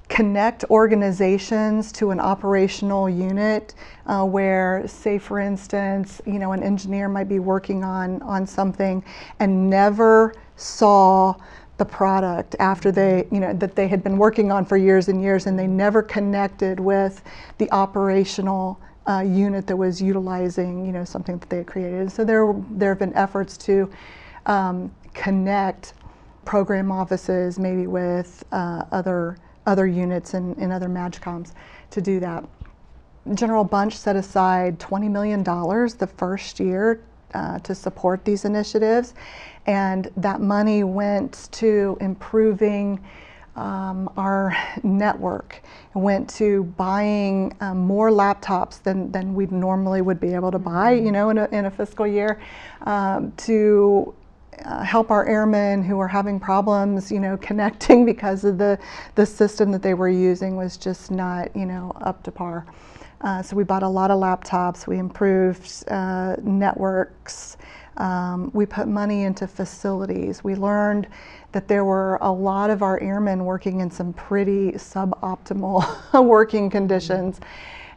connect 0.07 0.63
organizations 0.65 1.91
to 1.91 2.11
an 2.11 2.19
operational 2.19 3.09
unit 3.09 3.73
uh, 4.05 4.23
where 4.23 4.83
say 4.87 5.17
for 5.17 5.39
instance 5.39 6.21
you 6.25 6.37
know 6.37 6.51
an 6.51 6.61
engineer 6.61 7.09
might 7.09 7.27
be 7.27 7.39
working 7.39 7.83
on 7.83 8.21
on 8.21 8.45
something 8.45 9.03
and 9.39 9.69
never 9.69 10.33
saw 10.55 11.33
the 11.77 11.85
product 11.85 12.55
after 12.59 12.91
they 12.91 13.27
you 13.31 13.39
know 13.39 13.51
that 13.53 13.75
they 13.75 13.87
had 13.87 14.03
been 14.03 14.17
working 14.17 14.51
on 14.51 14.63
for 14.63 14.77
years 14.77 15.09
and 15.09 15.21
years 15.21 15.47
and 15.47 15.57
they 15.57 15.67
never 15.67 16.01
connected 16.01 16.79
with 16.79 17.23
the 17.57 17.69
operational 17.71 18.79
uh, 19.07 19.19
unit 19.19 19.67
that 19.67 19.75
was 19.75 20.01
utilizing 20.01 20.85
you 20.85 20.91
know 20.91 21.03
something 21.03 21.37
that 21.37 21.49
they 21.49 21.57
had 21.57 21.67
created. 21.67 22.11
So 22.11 22.23
there 22.23 22.55
there 22.71 22.89
have 22.89 22.99
been 22.99 23.13
efforts 23.13 23.57
to 23.57 23.89
um, 24.45 24.93
connect 25.13 25.93
program 26.43 26.91
offices 26.91 27.59
maybe 27.59 27.87
with 27.87 28.43
uh, 28.51 28.83
other 28.91 29.37
other 29.65 29.87
units 29.87 30.33
and, 30.33 30.57
and 30.57 30.71
other 30.71 30.87
MAJCOMs 30.87 31.53
to 31.91 32.01
do 32.01 32.19
that. 32.19 32.43
General 33.33 33.63
Bunch 33.63 33.97
set 33.97 34.15
aside 34.15 34.79
$20 34.79 35.09
million 35.09 35.43
the 35.43 36.09
first 36.17 36.59
year 36.59 37.01
uh, 37.33 37.59
to 37.59 37.73
support 37.73 38.23
these 38.23 38.45
initiatives, 38.45 39.13
and 39.65 40.11
that 40.15 40.41
money 40.41 40.83
went 40.83 41.49
to 41.51 41.97
improving 42.01 43.03
um, 43.55 44.09
our 44.17 44.55
network. 44.83 45.61
Went 45.93 46.29
to 46.31 46.63
buying 46.77 47.55
um, 47.61 47.79
more 47.79 48.09
laptops 48.09 48.81
than, 48.83 49.11
than 49.11 49.33
we 49.33 49.47
normally 49.47 50.01
would 50.01 50.19
be 50.19 50.33
able 50.33 50.51
to 50.51 50.59
buy, 50.59 50.91
you 50.91 51.11
know, 51.11 51.29
in 51.29 51.37
a, 51.37 51.45
in 51.51 51.65
a 51.65 51.71
fiscal 51.71 52.05
year, 52.05 52.39
um, 52.81 53.31
to 53.37 54.13
uh, 54.63 54.83
help 54.83 55.11
our 55.11 55.25
airmen 55.27 55.83
who 55.83 55.97
were 55.97 56.07
having 56.07 56.39
problems, 56.39 57.11
you 57.11 57.19
know, 57.19 57.37
connecting 57.41 58.05
because 58.05 58.43
of 58.43 58.57
the, 58.57 58.79
the 59.15 59.25
system 59.25 59.71
that 59.71 59.81
they 59.81 59.93
were 59.93 60.09
using 60.09 60.55
was 60.55 60.77
just 60.77 61.11
not, 61.11 61.53
you 61.55 61.65
know, 61.65 61.91
up 62.01 62.23
to 62.23 62.31
par. 62.31 62.65
Uh, 63.21 63.41
so 63.41 63.55
we 63.55 63.63
bought 63.63 63.83
a 63.83 63.87
lot 63.87 64.11
of 64.11 64.19
laptops, 64.19 64.87
we 64.87 64.99
improved 64.99 65.83
uh, 65.89 66.35
networks, 66.43 67.57
um, 67.97 68.51
we 68.53 68.65
put 68.65 68.87
money 68.87 69.23
into 69.23 69.47
facilities. 69.47 70.43
We 70.43 70.55
learned 70.55 71.07
that 71.53 71.67
there 71.67 71.85
were 71.85 72.17
a 72.21 72.31
lot 72.31 72.69
of 72.69 72.81
our 72.81 72.99
airmen 72.99 73.45
working 73.45 73.79
in 73.79 73.89
some 73.89 74.11
pretty 74.13 74.73
suboptimal 74.73 76.23
working 76.25 76.69
conditions. 76.69 77.39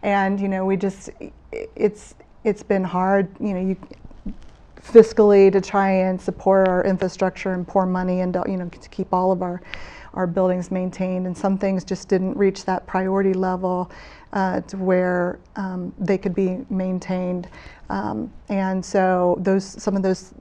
And, 0.02 0.38
you 0.38 0.48
know, 0.48 0.64
we 0.64 0.76
just, 0.76 1.10
it's, 1.50 2.14
it's 2.44 2.62
been 2.62 2.84
hard, 2.84 3.28
you 3.40 3.54
know, 3.54 3.60
you, 3.60 3.76
fiscally 4.82 5.50
to 5.52 5.60
try 5.60 5.90
and 5.90 6.20
support 6.20 6.68
our 6.68 6.84
infrastructure 6.84 7.52
and 7.52 7.66
pour 7.66 7.86
money 7.86 8.20
and 8.20 8.36
you 8.46 8.56
know 8.56 8.68
to 8.68 8.88
keep 8.88 9.12
all 9.12 9.32
of 9.32 9.42
our 9.42 9.60
our 10.14 10.26
buildings 10.26 10.70
maintained. 10.70 11.26
And 11.26 11.36
some 11.36 11.58
things 11.58 11.84
just 11.84 12.08
didn't 12.08 12.36
reach 12.36 12.64
that 12.64 12.86
priority 12.86 13.34
level 13.34 13.90
uh, 14.32 14.60
to 14.62 14.76
where 14.76 15.38
um, 15.56 15.94
they 15.98 16.18
could 16.18 16.34
be 16.34 16.64
maintained. 16.70 17.48
Um, 17.88 18.32
and 18.48 18.84
so 18.84 19.36
those 19.40 19.64
some 19.64 19.96
of 19.96 20.02
those 20.02 20.34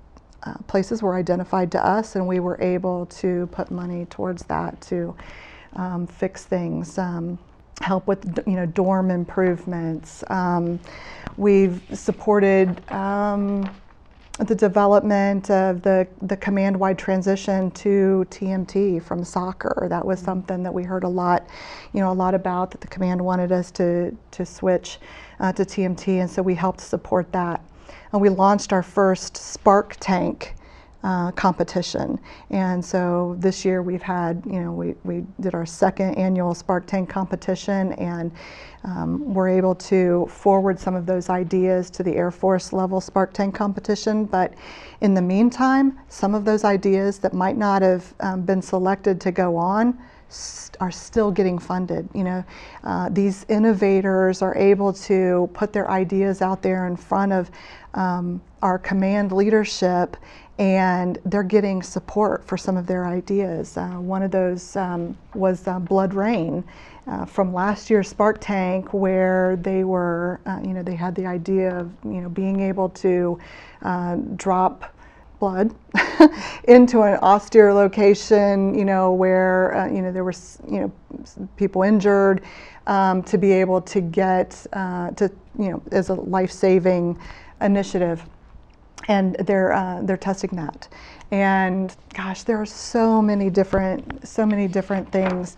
uh, 0.44 0.56
places 0.68 1.02
were 1.02 1.16
identified 1.16 1.72
to 1.74 1.86
us 1.86 2.16
and 2.16 2.28
we 2.28 2.40
were 2.40 2.60
able 2.62 3.06
to 3.08 3.48
put 3.52 3.70
money 3.72 4.06
towards 4.06 4.44
that 4.46 4.80
to 4.82 5.16
um, 5.76 6.08
fix 6.08 6.46
things 6.46 6.98
um, 6.98 7.38
help 7.82 8.08
with 8.08 8.26
you 8.48 8.54
know 8.56 8.66
dorm 8.66 9.12
improvements. 9.12 10.24
Um, 10.30 10.80
we've 11.38 11.82
supported 11.94 12.90
um, 12.92 13.70
the 14.38 14.56
development 14.56 15.50
of 15.50 15.82
the, 15.82 16.08
the 16.22 16.38
command-wide 16.38 16.98
transition 16.98 17.72
to 17.72 18.26
TMT 18.30 19.02
from 19.02 19.24
soccer. 19.24 19.88
That 19.90 20.06
was 20.06 20.20
something 20.20 20.62
that 20.62 20.74
we 20.74 20.84
heard 20.84 21.04
a 21.04 21.08
lot, 21.10 21.48
you 21.94 22.02
know, 22.02 22.12
a 22.12 22.14
lot 22.14 22.36
about 22.36 22.72
that 22.72 22.82
the 22.82 22.88
command 22.88 23.20
wanted 23.20 23.52
us 23.52 23.72
to, 23.72 24.16
to 24.32 24.46
switch 24.46 25.00
uh, 25.40 25.52
to 25.54 25.64
TMT, 25.66 26.22
and 26.22 26.30
so 26.30 26.42
we 26.44 26.54
helped 26.54 26.82
support 26.82 27.32
that. 27.32 27.62
And 28.12 28.22
we 28.22 28.30
launched 28.30 28.74
our 28.74 28.84
first 28.84 29.38
Spark 29.38 29.98
Tank 30.00 30.54
uh, 31.04 31.32
competition. 31.32 32.20
And 32.50 32.84
so 32.84 33.36
this 33.40 33.64
year 33.64 33.82
we've 33.82 34.02
had, 34.02 34.42
you 34.46 34.60
know, 34.60 34.72
we, 34.72 34.96
we 35.04 35.26
did 35.40 35.54
our 35.54 35.66
second 35.66 36.16
annual 36.16 36.54
Spark 36.54 36.86
Tank 36.88 37.10
competition 37.10 37.94
and 37.94 38.32
um, 38.84 39.34
we're 39.34 39.50
able 39.50 39.76
to 39.76 40.28
forward 40.30 40.80
some 40.80 40.96
of 40.96 41.06
those 41.06 41.30
ideas 41.30 41.90
to 41.92 42.04
the 42.04 42.16
Air 42.16 42.32
Force 42.32 42.74
level 42.74 43.02
Spark 43.02 43.34
Tank 43.34 43.54
competition. 43.54 44.26
But 44.26 44.54
in 45.02 45.14
the 45.14 45.22
meantime, 45.22 46.00
some 46.08 46.34
of 46.34 46.46
those 46.46 46.64
ideas 46.64 47.20
that 47.20 47.34
might 47.34 47.58
not 47.58 47.82
have 47.82 48.14
um, 48.20 48.42
been 48.42 48.62
selected 48.62 49.20
to 49.22 49.32
go 49.32 49.56
on 49.56 49.98
are 50.80 50.92
still 50.92 51.32
getting 51.32 51.58
funded. 51.58 52.08
You 52.14 52.24
know, 52.24 52.46
uh, 52.84 53.10
these 53.10 53.46
innovators 53.50 54.42
are 54.42 54.56
able 54.56 54.94
to 54.94 55.50
put 55.54 55.74
their 55.74 55.90
ideas 55.90 56.42
out 56.42 56.62
there 56.62 56.88
in 56.88 56.96
front 56.96 57.34
of 57.34 57.50
um, 57.94 58.42
our 58.62 58.78
command 58.78 59.32
leadership 59.32 60.18
and 60.60 61.20
they're 61.26 61.44
getting 61.44 61.84
support 61.84 62.46
for 62.46 62.58
some 62.58 62.78
of 62.78 62.88
their 62.88 63.06
ideas. 63.06 63.78
Uh, 63.78 63.90
one 63.90 64.24
of 64.24 64.32
those 64.32 64.76
um, 64.76 65.16
was 65.36 65.68
uh, 65.68 65.80
Blood 65.80 66.14
Rain 66.14 66.64
uh, 67.06 67.26
from 67.26 67.54
last 67.54 67.90
year's 67.90 68.08
Spark 68.08 68.40
Tank, 68.42 68.94
where 68.94 69.56
they 69.58 69.84
were, 69.84 70.40
uh, 70.48 70.60
you 70.64 70.74
know, 70.74 70.82
they 70.82 70.96
had 70.96 71.14
the 71.14 71.28
idea 71.28 71.78
of, 71.78 71.92
you 72.04 72.22
know, 72.22 72.30
being 72.30 72.60
able 72.60 72.90
to 72.90 73.40
uh, 73.84 74.16
drop 74.36 74.96
blood 75.40 75.76
into 76.64 77.04
an 77.04 77.20
austere 77.20 77.72
location, 77.72 78.78
you 78.78 78.84
know, 78.84 79.14
where, 79.14 79.76
uh, 79.76 79.88
you 79.88 80.02
know, 80.02 80.12
there 80.12 80.24
were, 80.24 80.34
you 80.68 80.80
know, 80.80 80.92
people 81.56 81.84
injured, 81.84 82.42
um, 82.88 83.22
to 83.22 83.38
be 83.38 83.52
able 83.52 83.80
to 83.80 84.02
get, 84.02 84.50
to, 84.74 85.32
you 85.60 85.70
know, 85.70 85.84
as 85.92 86.10
a 86.10 86.16
life-saving 86.16 87.16
initiative 87.62 88.24
and 89.08 89.36
they're 89.36 89.74
uh, 89.74 90.02
they're 90.04 90.18
testing 90.18 90.52
that. 90.56 90.88
And 91.32 91.96
gosh, 92.14 92.44
there 92.44 92.58
are 92.62 92.66
so 92.66 93.22
many 93.22 93.50
different 93.50 94.28
so 94.28 94.46
many 94.46 94.68
different 94.68 95.12
things. 95.12 95.58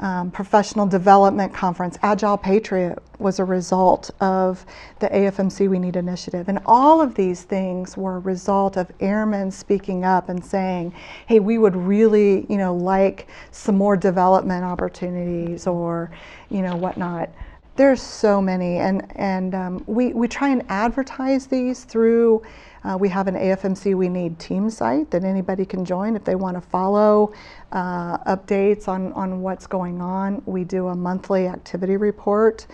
Um, 0.00 0.32
professional 0.32 0.86
development 0.86 1.54
conference, 1.54 1.98
Agile 2.02 2.36
Patriot, 2.36 2.98
was 3.20 3.38
a 3.38 3.44
result 3.44 4.10
of 4.20 4.66
the 4.98 5.08
AFMC 5.08 5.70
We 5.70 5.78
Need 5.78 5.96
initiative. 5.96 6.48
And 6.48 6.58
all 6.66 7.00
of 7.00 7.14
these 7.14 7.44
things 7.44 7.96
were 7.96 8.16
a 8.16 8.20
result 8.20 8.76
of 8.76 8.90
airmen 9.00 9.52
speaking 9.52 10.04
up 10.04 10.28
and 10.28 10.44
saying, 10.44 10.94
hey, 11.28 11.40
we 11.40 11.58
would 11.58 11.76
really, 11.76 12.46
you 12.48 12.58
know, 12.58 12.74
like 12.74 13.28
some 13.52 13.76
more 13.78 13.96
development 13.96 14.64
opportunities 14.64 15.68
or, 15.68 16.10
you 16.50 16.62
know, 16.62 16.74
whatnot. 16.76 17.30
There's 17.74 18.02
so 18.02 18.42
many, 18.42 18.76
and, 18.76 19.10
and 19.16 19.54
um, 19.54 19.84
we, 19.86 20.12
we 20.12 20.28
try 20.28 20.50
and 20.50 20.62
advertise 20.68 21.46
these 21.46 21.84
through 21.84 22.42
uh, 22.84 22.98
we 22.98 23.08
have 23.08 23.28
an 23.28 23.34
AFMC 23.34 23.94
We 23.94 24.08
Need 24.08 24.38
team 24.38 24.68
site 24.68 25.10
that 25.12 25.24
anybody 25.24 25.64
can 25.64 25.84
join 25.84 26.16
if 26.16 26.24
they 26.24 26.34
want 26.34 26.56
to 26.56 26.60
follow 26.60 27.32
uh, 27.70 28.18
updates 28.24 28.88
on, 28.88 29.12
on 29.12 29.40
what's 29.40 29.66
going 29.66 30.02
on. 30.02 30.42
We 30.46 30.64
do 30.64 30.88
a 30.88 30.94
monthly 30.94 31.46
activity 31.46 31.96
report 31.96 32.66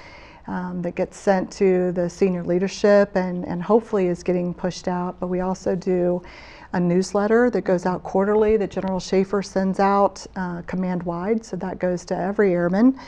um, 0.48 0.80
that 0.82 0.94
gets 0.94 1.16
sent 1.18 1.52
to 1.52 1.92
the 1.92 2.08
senior 2.08 2.42
leadership 2.42 3.14
and, 3.14 3.44
and 3.46 3.62
hopefully 3.62 4.06
is 4.06 4.22
getting 4.22 4.54
pushed 4.54 4.88
out. 4.88 5.20
But 5.20 5.26
we 5.26 5.40
also 5.40 5.76
do 5.76 6.22
a 6.72 6.80
newsletter 6.80 7.50
that 7.50 7.62
goes 7.62 7.86
out 7.86 8.02
quarterly 8.02 8.56
that 8.56 8.70
General 8.70 8.98
Schaefer 8.98 9.42
sends 9.42 9.78
out 9.78 10.26
uh, 10.36 10.62
command 10.62 11.02
wide, 11.02 11.44
so 11.44 11.56
that 11.56 11.78
goes 11.78 12.04
to 12.06 12.16
every 12.16 12.52
airman. 12.52 12.98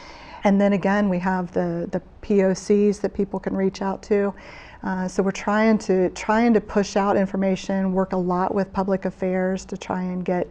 And 0.45 0.61
then 0.61 0.73
again, 0.73 1.09
we 1.09 1.19
have 1.19 1.53
the, 1.53 1.89
the 1.91 2.01
POCs 2.23 3.01
that 3.01 3.15
people 3.15 3.39
can 3.41 3.57
reach 3.57 3.83
out 3.83 4.03
to. 4.05 4.35
Uh, 4.83 5.07
so 5.07 5.23
we're 5.23 5.31
trying 5.31 5.77
to 5.77 6.09
trying 6.11 6.55
to 6.55 6.61
push 6.61 6.97
out 6.97 7.17
information, 7.17 7.93
work 7.93 8.13
a 8.13 8.17
lot 8.17 8.55
with 8.55 8.73
public 8.73 9.05
affairs 9.05 9.65
to 9.67 9.77
try 9.77 10.03
and 10.03 10.25
get 10.25 10.49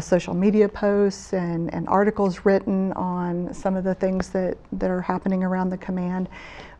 social 0.00 0.34
media 0.34 0.68
posts 0.68 1.32
and, 1.32 1.72
and 1.72 1.88
articles 1.88 2.44
written 2.44 2.92
on 2.92 3.15
some 3.52 3.78
of 3.78 3.84
the 3.84 3.94
things 3.94 4.28
that, 4.30 4.56
that 4.72 4.90
are 4.90 5.00
happening 5.02 5.44
around 5.44 5.70
the 5.70 5.78
command. 5.78 6.28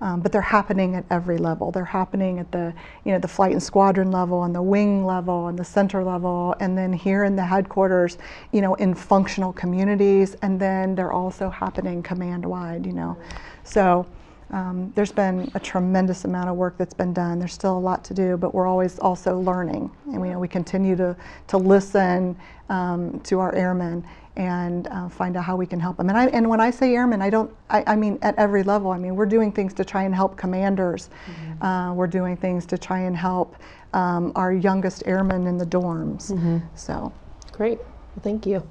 Um, 0.01 0.21
but 0.21 0.31
they're 0.33 0.51
happening 0.59 0.95
at 0.95 1.05
every 1.11 1.39
level. 1.39 1.71
They're 1.73 1.93
happening 2.01 2.39
at 2.39 2.51
the, 2.53 2.73
you 3.05 3.13
know, 3.13 3.19
the 3.19 3.29
flight 3.29 3.53
and 3.53 3.63
squadron 3.63 4.11
level 4.11 4.45
and 4.45 4.55
the 4.55 4.63
wing 4.63 5.07
level 5.07 5.49
and 5.49 5.59
the 5.59 5.65
center 5.65 6.05
level 6.05 6.55
and 6.61 6.77
then 6.77 6.93
here 6.93 7.25
in 7.25 7.37
the 7.37 7.45
headquarters, 7.45 8.19
you 8.53 8.61
know, 8.61 8.75
in 8.75 8.95
functional 8.95 9.53
communities 9.53 10.37
and 10.43 10.61
then 10.61 10.95
they're 10.95 11.13
also 11.13 11.49
happening 11.51 12.03
command 12.03 12.45
wide, 12.45 12.85
you 12.87 12.93
know. 12.93 13.17
So 13.65 14.07
Um, 14.53 14.93
there's 14.95 15.13
been 15.13 15.51
a 15.55 15.61
tremendous 15.61 16.25
amount 16.25 16.49
of 16.49 16.57
work 16.57 16.75
that's 16.79 16.95
been 16.95 17.13
done. 17.13 17.41
There's 17.41 17.53
still 17.53 17.77
a 17.77 17.85
lot 17.91 18.05
to 18.05 18.15
do, 18.15 18.37
but 18.37 18.55
we're 18.55 18.69
always 18.69 18.99
also 19.01 19.41
learning, 19.41 19.91
and 20.13 20.21
we, 20.21 20.29
you 20.29 20.35
know, 20.35 20.41
we 20.41 20.49
continue 20.49 20.95
to 20.97 21.17
to 21.49 21.59
listen 21.59 22.37
um, 22.69 23.19
to 23.25 23.41
our 23.41 23.53
airmen 23.55 24.05
and 24.37 24.87
uh, 24.89 25.09
find 25.09 25.37
out 25.37 25.45
how 25.45 25.57
we 25.57 25.67
can 25.67 25.81
help 25.81 25.97
them. 25.97 26.09
And 26.09 26.19
I 26.19 26.27
and 26.27 26.49
when 26.49 26.61
I 26.61 26.71
say 26.71 26.95
airmen, 26.95 27.23
I 27.23 27.31
don't 27.31 27.51
I, 27.71 27.85
I 27.87 27.97
mean 27.97 28.19
at 28.23 28.37
every 28.37 28.63
level. 28.63 28.91
I 28.91 28.99
mean 28.99 29.17
we're 29.17 29.27
doing 29.27 29.51
things 29.51 29.73
to 29.75 29.85
try 29.85 30.03
and 30.03 30.15
help 30.15 30.37
commanders. 30.37 31.09
Mm-hmm. 31.27 31.63
Uh, 31.63 31.95
we're 31.95 32.07
doing 32.07 32.37
things 32.37 32.67
to 32.67 32.79
try 32.79 33.01
and 33.01 33.17
help 33.17 33.57
um, 33.93 34.33
our 34.37 34.53
youngest 34.53 35.03
airmen 35.07 35.47
in 35.47 35.59
the 35.59 35.67
dorms. 35.67 36.33
Mm-hmm. 36.33 36.59
So 36.75 37.13
great, 37.53 37.79
well, 37.79 38.23
thank 38.23 38.47
you. 38.47 38.67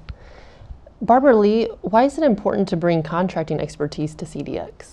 Barbaralee, 1.02 1.66
why 1.82 2.04
is 2.04 2.16
it 2.16 2.24
important 2.24 2.68
to 2.68 2.76
bring 2.76 3.02
contracting 3.02 3.60
expertise 3.60 4.14
to 4.14 4.24
CDX? 4.24 4.92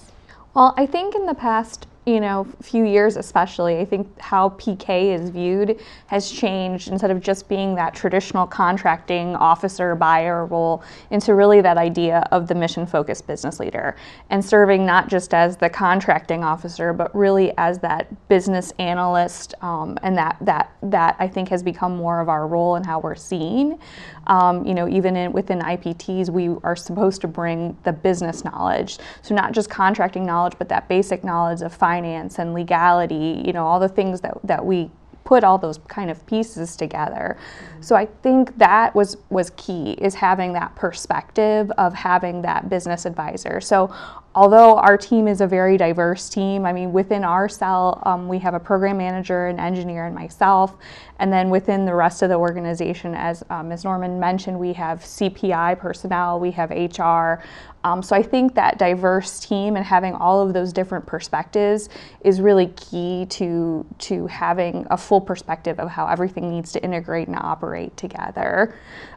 Well, 0.53 0.73
I 0.77 0.85
think 0.85 1.15
in 1.15 1.25
the 1.25 1.33
past 1.33 1.87
you 2.05 2.19
know, 2.19 2.45
few 2.61 2.83
years 2.83 3.15
especially, 3.15 3.79
I 3.79 3.85
think 3.85 4.19
how 4.19 4.49
PK 4.49 5.17
is 5.17 5.29
viewed 5.29 5.79
has 6.07 6.29
changed 6.29 6.89
instead 6.89 7.11
of 7.11 7.21
just 7.21 7.47
being 7.47 7.75
that 7.75 7.95
traditional 7.95 8.45
contracting 8.45 9.37
officer 9.37 9.95
buyer 9.95 10.45
role 10.45 10.83
into 11.11 11.33
really 11.33 11.61
that 11.61 11.77
idea 11.77 12.27
of 12.31 12.47
the 12.49 12.55
mission 12.55 12.85
focused 12.85 13.25
business 13.25 13.57
leader 13.57 13.95
and 14.29 14.43
serving 14.43 14.85
not 14.85 15.07
just 15.07 15.33
as 15.33 15.55
the 15.55 15.69
contracting 15.69 16.43
officer, 16.43 16.91
but 16.91 17.13
really 17.15 17.53
as 17.57 17.79
that 17.79 18.07
business 18.27 18.73
analyst. 18.79 19.53
Um, 19.61 19.97
and 20.03 20.17
that, 20.17 20.35
that, 20.41 20.73
that 20.81 21.15
I 21.19 21.27
think 21.29 21.47
has 21.49 21.63
become 21.63 21.95
more 21.95 22.19
of 22.19 22.27
our 22.27 22.47
role 22.47 22.75
and 22.75 22.85
how 22.85 22.99
we're 22.99 23.15
seen. 23.15 23.79
Um, 24.27 24.65
you 24.65 24.73
know, 24.73 24.89
even 24.89 25.15
in, 25.15 25.31
within 25.31 25.59
IPTs, 25.59 26.29
we 26.29 26.49
are 26.63 26.75
supposed 26.75 27.21
to 27.21 27.27
bring 27.27 27.77
the 27.83 27.93
business 27.93 28.43
knowledge. 28.43 28.99
So 29.21 29.33
not 29.33 29.53
just 29.53 29.69
contracting 29.69 30.25
knowledge, 30.25 30.53
but 30.57 30.67
that 30.69 30.89
basic 30.89 31.23
knowledge 31.23 31.61
of 31.61 31.73
finance 31.73 31.92
and 32.39 32.53
legality, 32.53 33.43
you 33.45 33.53
know, 33.53 33.65
all 33.65 33.79
the 33.79 33.89
things 33.89 34.21
that, 34.21 34.37
that 34.43 34.65
we 34.65 34.89
put 35.23 35.43
all 35.43 35.57
those 35.57 35.79
kind 35.87 36.11
of 36.11 36.25
pieces 36.25 36.75
together. 36.75 37.37
Mm-hmm. 37.37 37.81
So 37.81 37.95
I 37.95 38.05
think 38.05 38.57
that 38.57 38.93
was 38.93 39.17
was 39.29 39.51
key 39.51 39.91
is 39.93 40.15
having 40.15 40.53
that 40.53 40.75
perspective 40.75 41.71
of 41.77 41.93
having 41.93 42.41
that 42.41 42.69
business 42.69 43.05
advisor. 43.05 43.61
So 43.61 43.93
although 44.35 44.77
our 44.77 44.97
team 44.97 45.27
is 45.27 45.41
a 45.41 45.47
very 45.47 45.77
diverse 45.77 46.29
team, 46.29 46.65
I 46.65 46.73
mean, 46.73 46.91
within 46.91 47.23
our 47.23 47.47
cell, 47.47 48.01
um, 48.05 48.27
we 48.27 48.39
have 48.39 48.53
a 48.53 48.59
program 48.59 48.97
manager, 48.97 49.47
an 49.47 49.59
engineer, 49.59 50.05
and 50.05 50.15
myself. 50.15 50.75
And 51.19 51.31
then 51.31 51.49
within 51.49 51.85
the 51.85 51.93
rest 51.93 52.21
of 52.21 52.29
the 52.29 52.35
organization, 52.35 53.13
as 53.13 53.43
um, 53.49 53.69
Ms. 53.69 53.83
Norman 53.83 54.19
mentioned, 54.19 54.59
we 54.59 54.73
have 54.73 54.99
CPI 55.01 55.77
personnel, 55.77 56.39
we 56.39 56.51
have 56.51 56.71
HR. 56.71 57.43
Um, 57.83 58.01
so 58.01 58.15
I 58.15 58.23
think 58.23 58.55
that 58.55 58.77
diverse 58.77 59.39
team 59.39 59.75
and 59.75 59.85
having 59.85 60.13
all 60.13 60.41
of 60.41 60.53
those 60.53 60.71
different 60.71 61.05
perspectives 61.05 61.89
is 62.21 62.39
really 62.39 62.67
key 62.67 63.25
to, 63.31 63.85
to 63.99 64.27
having 64.27 64.87
a 64.89 64.97
full 64.97 65.19
perspective 65.19 65.79
of 65.79 65.89
how 65.89 66.07
everything 66.07 66.49
needs 66.49 66.71
to 66.73 66.83
integrate 66.83 67.27
and 67.27 67.37
operate 67.37 67.95
together. 67.97 68.75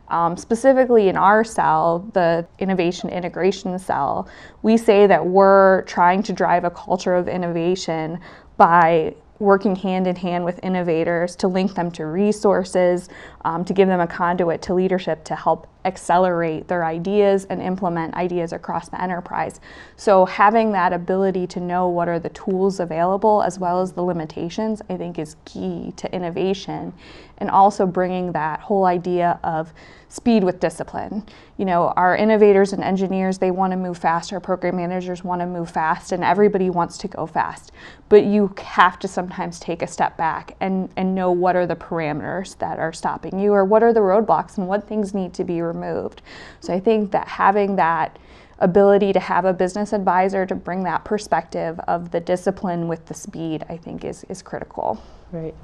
Um, 0.09 0.37
specifically 0.37 1.09
in 1.09 1.17
our 1.17 1.45
cell, 1.45 2.09
the 2.13 2.47
innovation 2.59 3.11
integration 3.11 3.79
cell, 3.79 4.29
we 4.63 4.77
say 4.77 5.07
that 5.07 5.25
we're 5.25 5.83
trying 5.83 6.23
to 6.25 6.33
drive 6.33 6.65
a 6.65 6.71
culture 6.71 7.15
of 7.15 7.29
innovation 7.29 8.21
by 8.57 9.15
working 9.39 9.77
hand 9.77 10.07
in 10.07 10.17
hand 10.17 10.45
with 10.45 10.59
innovators 10.63 11.37
to 11.37 11.49
link 11.49 11.75
them 11.75 11.91
to 11.91 12.07
resources, 12.07 13.09
um, 13.47 13.65
to 13.65 13.73
give 13.73 13.87
them 13.87 14.01
a 14.01 14.09
conduit 14.09 14.61
to 14.61 14.75
leadership 14.75 15.23
to 15.23 15.37
help 15.37 15.69
accelerate 15.85 16.67
their 16.67 16.85
ideas 16.85 17.45
and 17.49 17.63
implement 17.63 18.13
ideas 18.15 18.53
across 18.53 18.89
the 18.89 19.01
enterprise. 19.01 19.61
So, 19.95 20.27
having 20.27 20.73
that 20.73 20.93
ability 20.93 21.47
to 21.49 21.61
know 21.61 21.89
what 21.89 22.09
are 22.09 22.19
the 22.19 22.31
tools 22.31 22.81
available 22.81 23.45
as 23.45 23.61
well 23.61 23.81
as 23.81 23.93
the 23.93 24.03
limitations, 24.03 24.83
I 24.91 24.97
think, 24.97 25.17
is 25.21 25.37
key 25.45 25.93
to 25.97 26.13
innovation. 26.13 26.93
And 27.39 27.51
also 27.51 27.87
bringing 27.87 28.33
that 28.33 28.61
whole 28.61 28.87
idea 28.87 29.39
of 29.45 29.73
speed 30.09 30.43
with 30.43 30.59
discipline. 30.59 31.23
You 31.59 31.67
know, 31.67 31.93
our 31.97 32.17
innovators 32.17 32.73
and 32.73 32.83
engineers, 32.83 33.39
they 33.39 33.51
want 33.51 33.73
to 33.73 33.77
move 33.77 33.99
fast, 33.99 34.33
our 34.33 34.41
program 34.41 34.77
managers 34.77 35.23
want 35.23 35.41
to 35.41 35.47
move 35.47 35.71
fast, 35.71 36.13
and 36.13 36.25
everybody 36.25 36.71
wants 36.71 36.97
to 36.99 37.09
go 37.09 37.27
fast. 37.27 37.73
But 38.09 38.25
you 38.25 38.55
have 38.63 38.99
to 39.01 39.09
sometimes 39.09 39.61
take 39.61 39.83
a 39.83 39.87
step 39.87 40.17
back 40.17 40.57
and, 40.61 40.89
and 40.97 41.15
know 41.15 41.31
what 41.31 41.57
are 41.57 41.67
the 41.67 41.77
parameters 41.77 42.57
that 42.59 42.79
are 42.79 42.93
stopping 42.93 43.36
you 43.39 43.53
or 43.53 43.65
what 43.65 43.83
are 43.83 43.93
the 43.93 44.01
roadblocks 44.01 44.59
and 44.59 44.69
what 44.69 44.89
things 44.89 45.15
need 45.15 45.35
to 45.35 45.45
be 45.45 45.61
removed. 45.61 46.23
So 46.61 46.73
I 46.73 46.81
think 46.81 47.11
that 47.13 47.29
having 47.29 47.77
that 47.77 48.19
ability 48.59 49.13
to 49.13 49.21
have 49.21 49.45
a 49.45 49.53
business 49.53 49.93
advisor 49.93 50.47
to 50.47 50.55
bring 50.55 50.83
that 50.85 51.05
perspective 51.05 51.79
of 51.81 52.11
the 52.11 52.21
discipline 52.21 52.89
with 52.89 53.07
the 53.07 53.15
speed, 53.15 53.65
I 53.69 53.77
think 53.77 54.05
is, 54.05 54.25
is 54.25 54.43
critical. 54.43 55.03
Right. 55.31 55.55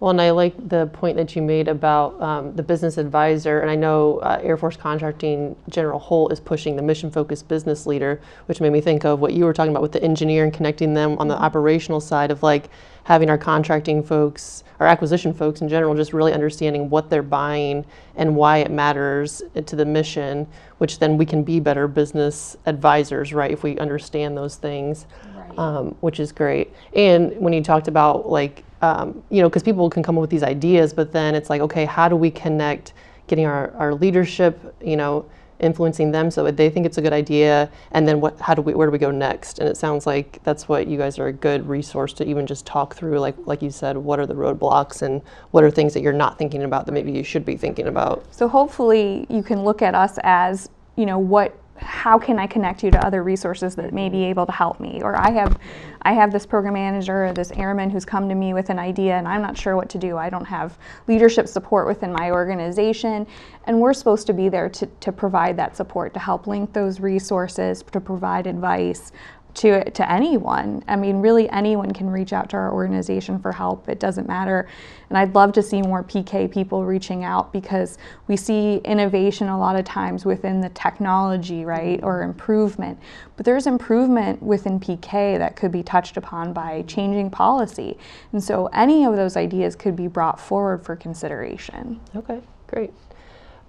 Well, 0.00 0.08
and 0.08 0.20
I 0.20 0.30
like 0.30 0.70
the 0.70 0.86
point 0.86 1.18
that 1.18 1.36
you 1.36 1.42
made 1.42 1.68
about 1.68 2.20
um, 2.22 2.56
the 2.56 2.62
business 2.62 2.96
advisor. 2.96 3.60
And 3.60 3.70
I 3.70 3.76
know 3.76 4.18
uh, 4.20 4.40
Air 4.42 4.56
Force 4.56 4.74
Contracting 4.74 5.54
General 5.68 5.98
Holt 5.98 6.32
is 6.32 6.40
pushing 6.40 6.74
the 6.74 6.82
mission 6.82 7.10
focused 7.10 7.48
business 7.48 7.86
leader, 7.86 8.18
which 8.46 8.62
made 8.62 8.72
me 8.72 8.80
think 8.80 9.04
of 9.04 9.20
what 9.20 9.34
you 9.34 9.44
were 9.44 9.52
talking 9.52 9.72
about 9.72 9.82
with 9.82 9.92
the 9.92 10.02
engineer 10.02 10.42
and 10.44 10.54
connecting 10.54 10.94
them 10.94 11.18
on 11.18 11.28
the 11.28 11.34
mm-hmm. 11.34 11.44
operational 11.44 12.00
side 12.00 12.30
of 12.30 12.42
like 12.42 12.70
having 13.04 13.28
our 13.28 13.36
contracting 13.36 14.02
folks, 14.02 14.64
our 14.78 14.86
acquisition 14.86 15.34
folks 15.34 15.60
in 15.60 15.68
general, 15.68 15.94
just 15.94 16.14
really 16.14 16.32
understanding 16.32 16.88
what 16.88 17.10
they're 17.10 17.22
buying 17.22 17.84
and 18.16 18.34
why 18.34 18.58
it 18.58 18.70
matters 18.70 19.42
to 19.66 19.76
the 19.76 19.84
mission, 19.84 20.46
which 20.78 20.98
then 20.98 21.18
we 21.18 21.26
can 21.26 21.42
be 21.42 21.60
better 21.60 21.86
business 21.86 22.56
advisors, 22.64 23.34
right, 23.34 23.50
if 23.50 23.62
we 23.62 23.78
understand 23.78 24.34
those 24.34 24.56
things, 24.56 25.04
right. 25.34 25.58
um, 25.58 25.94
which 26.00 26.20
is 26.20 26.32
great. 26.32 26.72
And 26.94 27.38
when 27.38 27.52
you 27.52 27.62
talked 27.62 27.88
about 27.88 28.30
like, 28.30 28.64
um, 28.82 29.22
you 29.30 29.42
know, 29.42 29.48
because 29.48 29.62
people 29.62 29.88
can 29.90 30.02
come 30.02 30.16
up 30.16 30.22
with 30.22 30.30
these 30.30 30.42
ideas, 30.42 30.92
but 30.92 31.12
then 31.12 31.34
it's 31.34 31.50
like, 31.50 31.60
okay, 31.60 31.84
how 31.84 32.08
do 32.08 32.16
we 32.16 32.30
connect 32.30 32.92
getting 33.26 33.46
our, 33.46 33.70
our 33.72 33.94
leadership, 33.94 34.74
you 34.82 34.96
know, 34.96 35.24
influencing 35.60 36.10
them 36.10 36.30
so 36.30 36.50
they 36.50 36.70
think 36.70 36.86
it's 36.86 36.98
a 36.98 37.02
good 37.02 37.12
idea, 37.12 37.70
and 37.92 38.08
then 38.08 38.20
what, 38.20 38.40
how 38.40 38.54
do 38.54 38.62
we, 38.62 38.74
where 38.74 38.86
do 38.86 38.90
we 38.90 38.98
go 38.98 39.10
next? 39.10 39.58
And 39.58 39.68
it 39.68 39.76
sounds 39.76 40.06
like 40.06 40.42
that's 40.42 40.68
what 40.68 40.86
you 40.86 40.96
guys 40.96 41.18
are 41.18 41.26
a 41.26 41.32
good 41.32 41.68
resource 41.68 42.12
to 42.14 42.26
even 42.26 42.46
just 42.46 42.66
talk 42.66 42.94
through, 42.94 43.20
like 43.20 43.36
like 43.44 43.62
you 43.62 43.70
said, 43.70 43.96
what 43.96 44.18
are 44.18 44.26
the 44.26 44.34
roadblocks 44.34 45.02
and 45.02 45.20
what 45.50 45.62
are 45.62 45.70
things 45.70 45.92
that 45.94 46.00
you're 46.00 46.12
not 46.12 46.38
thinking 46.38 46.62
about 46.62 46.86
that 46.86 46.92
maybe 46.92 47.12
you 47.12 47.22
should 47.22 47.44
be 47.44 47.56
thinking 47.56 47.88
about. 47.88 48.24
So 48.30 48.48
hopefully 48.48 49.26
you 49.28 49.42
can 49.42 49.62
look 49.62 49.82
at 49.82 49.94
us 49.94 50.18
as, 50.22 50.70
you 50.96 51.04
know, 51.04 51.18
what 51.18 51.54
how 51.80 52.18
can 52.18 52.38
I 52.38 52.46
connect 52.46 52.82
you 52.82 52.90
to 52.90 53.06
other 53.06 53.22
resources 53.22 53.74
that 53.76 53.92
may 53.92 54.08
be 54.08 54.18
mm-hmm. 54.18 54.24
able 54.24 54.46
to 54.46 54.52
help 54.52 54.80
me? 54.80 55.00
Or 55.02 55.16
I 55.16 55.30
have, 55.30 55.58
I 56.02 56.12
have 56.12 56.32
this 56.32 56.46
program 56.46 56.74
manager 56.74 57.26
or 57.26 57.32
this 57.32 57.50
airman 57.52 57.90
who's 57.90 58.04
come 58.04 58.28
to 58.28 58.34
me 58.34 58.54
with 58.54 58.70
an 58.70 58.78
idea 58.78 59.16
and 59.16 59.26
I'm 59.26 59.42
not 59.42 59.56
sure 59.56 59.76
what 59.76 59.88
to 59.90 59.98
do. 59.98 60.16
I 60.16 60.30
don't 60.30 60.44
have 60.44 60.78
leadership 61.08 61.48
support 61.48 61.86
within 61.86 62.12
my 62.12 62.30
organization. 62.30 63.26
And 63.64 63.80
we're 63.80 63.92
supposed 63.92 64.26
to 64.26 64.32
be 64.32 64.48
there 64.48 64.68
to, 64.70 64.86
to 64.86 65.12
provide 65.12 65.56
that 65.56 65.76
support, 65.76 66.14
to 66.14 66.20
help 66.20 66.46
link 66.46 66.72
those 66.72 67.00
resources, 67.00 67.82
to 67.92 68.00
provide 68.00 68.46
advice, 68.46 69.12
to, 69.54 69.90
to 69.90 70.10
anyone. 70.10 70.82
I 70.88 70.96
mean, 70.96 71.16
really, 71.16 71.48
anyone 71.50 71.92
can 71.92 72.08
reach 72.08 72.32
out 72.32 72.50
to 72.50 72.56
our 72.56 72.72
organization 72.72 73.38
for 73.38 73.52
help. 73.52 73.88
It 73.88 74.00
doesn't 74.00 74.28
matter. 74.28 74.68
And 75.08 75.18
I'd 75.18 75.34
love 75.34 75.52
to 75.54 75.62
see 75.62 75.82
more 75.82 76.04
PK 76.04 76.50
people 76.50 76.84
reaching 76.84 77.24
out 77.24 77.52
because 77.52 77.98
we 78.28 78.36
see 78.36 78.76
innovation 78.84 79.48
a 79.48 79.58
lot 79.58 79.76
of 79.76 79.84
times 79.84 80.24
within 80.24 80.60
the 80.60 80.68
technology, 80.70 81.64
right, 81.64 82.00
or 82.02 82.22
improvement. 82.22 82.98
But 83.36 83.44
there's 83.44 83.66
improvement 83.66 84.42
within 84.42 84.78
PK 84.78 85.38
that 85.38 85.56
could 85.56 85.72
be 85.72 85.82
touched 85.82 86.16
upon 86.16 86.52
by 86.52 86.82
changing 86.82 87.30
policy. 87.30 87.98
And 88.32 88.42
so 88.42 88.66
any 88.72 89.04
of 89.04 89.16
those 89.16 89.36
ideas 89.36 89.74
could 89.74 89.96
be 89.96 90.06
brought 90.06 90.40
forward 90.40 90.84
for 90.84 90.94
consideration. 90.94 92.00
Okay, 92.14 92.40
great. 92.68 92.92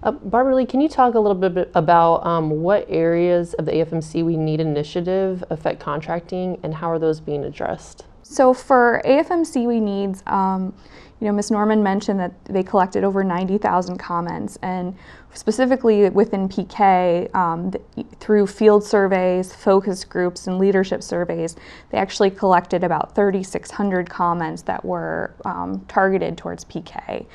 Uh, 0.02 0.10
Barbaralee, 0.10 0.66
can 0.66 0.80
you 0.80 0.88
talk 0.88 1.14
a 1.14 1.20
little 1.20 1.36
bit 1.36 1.70
about 1.74 2.26
um, 2.26 2.50
what 2.50 2.84
areas 2.88 3.54
of 3.54 3.66
the 3.66 3.72
AFMC 3.72 4.24
we 4.24 4.36
need 4.36 4.60
initiative 4.60 5.44
affect 5.48 5.78
contracting 5.78 6.58
and 6.64 6.74
how 6.74 6.90
are 6.90 6.98
those 6.98 7.20
being 7.20 7.44
addressed? 7.44 8.04
So 8.22 8.52
for 8.52 9.00
AFMC 9.04 9.66
we 9.66 9.78
needs, 9.78 10.24
um, 10.26 10.74
you 11.20 11.28
know, 11.28 11.32
Ms. 11.32 11.52
Norman 11.52 11.84
mentioned 11.84 12.18
that 12.18 12.32
they 12.46 12.64
collected 12.64 13.04
over 13.04 13.22
90,000 13.22 13.96
comments 13.96 14.58
and 14.62 14.96
specifically 15.34 16.10
within 16.10 16.48
PK 16.48 17.32
um, 17.32 17.70
th- 17.70 18.06
through 18.18 18.48
field 18.48 18.82
surveys, 18.82 19.54
focus 19.54 20.04
groups, 20.04 20.48
and 20.48 20.58
leadership 20.58 21.00
surveys, 21.00 21.54
they 21.90 21.98
actually 21.98 22.30
collected 22.30 22.82
about 22.82 23.14
3,600 23.14 24.10
comments 24.10 24.62
that 24.62 24.84
were 24.84 25.32
um, 25.44 25.84
targeted 25.86 26.36
towards 26.36 26.64
PK 26.64 27.26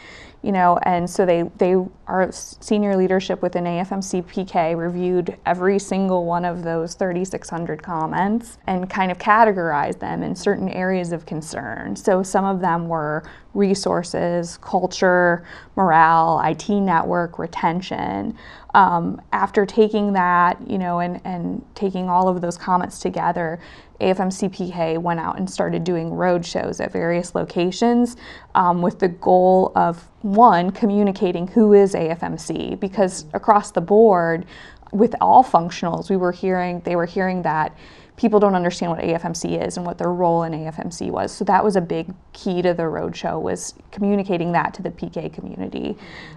you 0.47 0.53
know, 0.53 0.79
and 0.83 1.09
so 1.09 1.25
they, 1.25 1.43
they 1.57 1.75
our 2.07 2.31
senior 2.31 2.95
leadership 2.95 3.41
within 3.41 3.65
AFMC 3.65 4.23
PK 4.23 4.77
reviewed 4.77 5.37
every 5.45 5.77
single 5.77 6.23
one 6.23 6.45
of 6.45 6.63
those 6.63 6.93
3,600 6.93 7.83
comments 7.83 8.57
and 8.65 8.89
kind 8.89 9.11
of 9.11 9.17
categorized 9.17 9.99
them 9.99 10.23
in 10.23 10.33
certain 10.37 10.69
areas 10.69 11.11
of 11.11 11.25
concern. 11.25 11.97
So 11.97 12.23
some 12.23 12.45
of 12.45 12.61
them 12.61 12.87
were 12.87 13.29
resources, 13.55 14.57
culture, 14.61 15.43
morale, 15.75 16.41
IT 16.45 16.69
network, 16.69 17.39
retention. 17.39 18.37
Um, 18.77 19.19
after 19.31 19.65
taking 19.65 20.13
that, 20.13 20.69
you 20.69 20.77
know, 20.77 20.99
and, 20.99 21.19
and 21.25 21.65
taking 21.73 22.09
all 22.09 22.27
of 22.27 22.41
those 22.41 22.59
comments 22.59 22.99
together, 22.99 23.59
AFMC 23.99 24.51
PK 24.51 24.99
went 24.99 25.19
out 25.19 25.39
and 25.39 25.49
started 25.49 25.83
doing 25.83 26.13
road 26.13 26.45
shows 26.45 26.79
at 26.79 26.91
various 26.91 27.33
locations 27.33 28.17
um, 28.53 28.83
with 28.83 28.99
the 28.99 29.07
goal 29.07 29.71
of 29.75 30.07
one 30.21 30.69
communicating 30.69 31.47
who 31.47 31.73
is 31.73 31.95
AFMC 31.95 32.79
because 32.79 33.25
across 33.33 33.71
the 33.71 33.81
board 33.81 34.45
with 34.91 35.15
all 35.19 35.43
functionals 35.43 36.09
we 36.09 36.15
were 36.15 36.31
hearing 36.31 36.79
they 36.81 36.95
were 36.95 37.05
hearing 37.05 37.41
that 37.41 37.75
people 38.17 38.39
don't 38.39 38.55
understand 38.55 38.91
what 38.91 38.99
AFMC 38.99 39.65
is 39.65 39.77
and 39.77 39.85
what 39.85 39.99
their 39.99 40.11
role 40.11 40.43
in 40.43 40.51
AFMC 40.51 41.11
was. 41.11 41.31
So 41.31 41.45
that 41.45 41.63
was 41.63 41.75
a 41.75 41.81
big 41.81 42.13
key 42.33 42.61
to 42.63 42.73
the 42.73 42.83
roadshow 42.83 43.39
was 43.39 43.75
communicating 43.91 44.51
that 44.53 44.73
to 44.73 44.81
the 44.81 44.89
PK 44.89 45.31
community, 45.31 45.95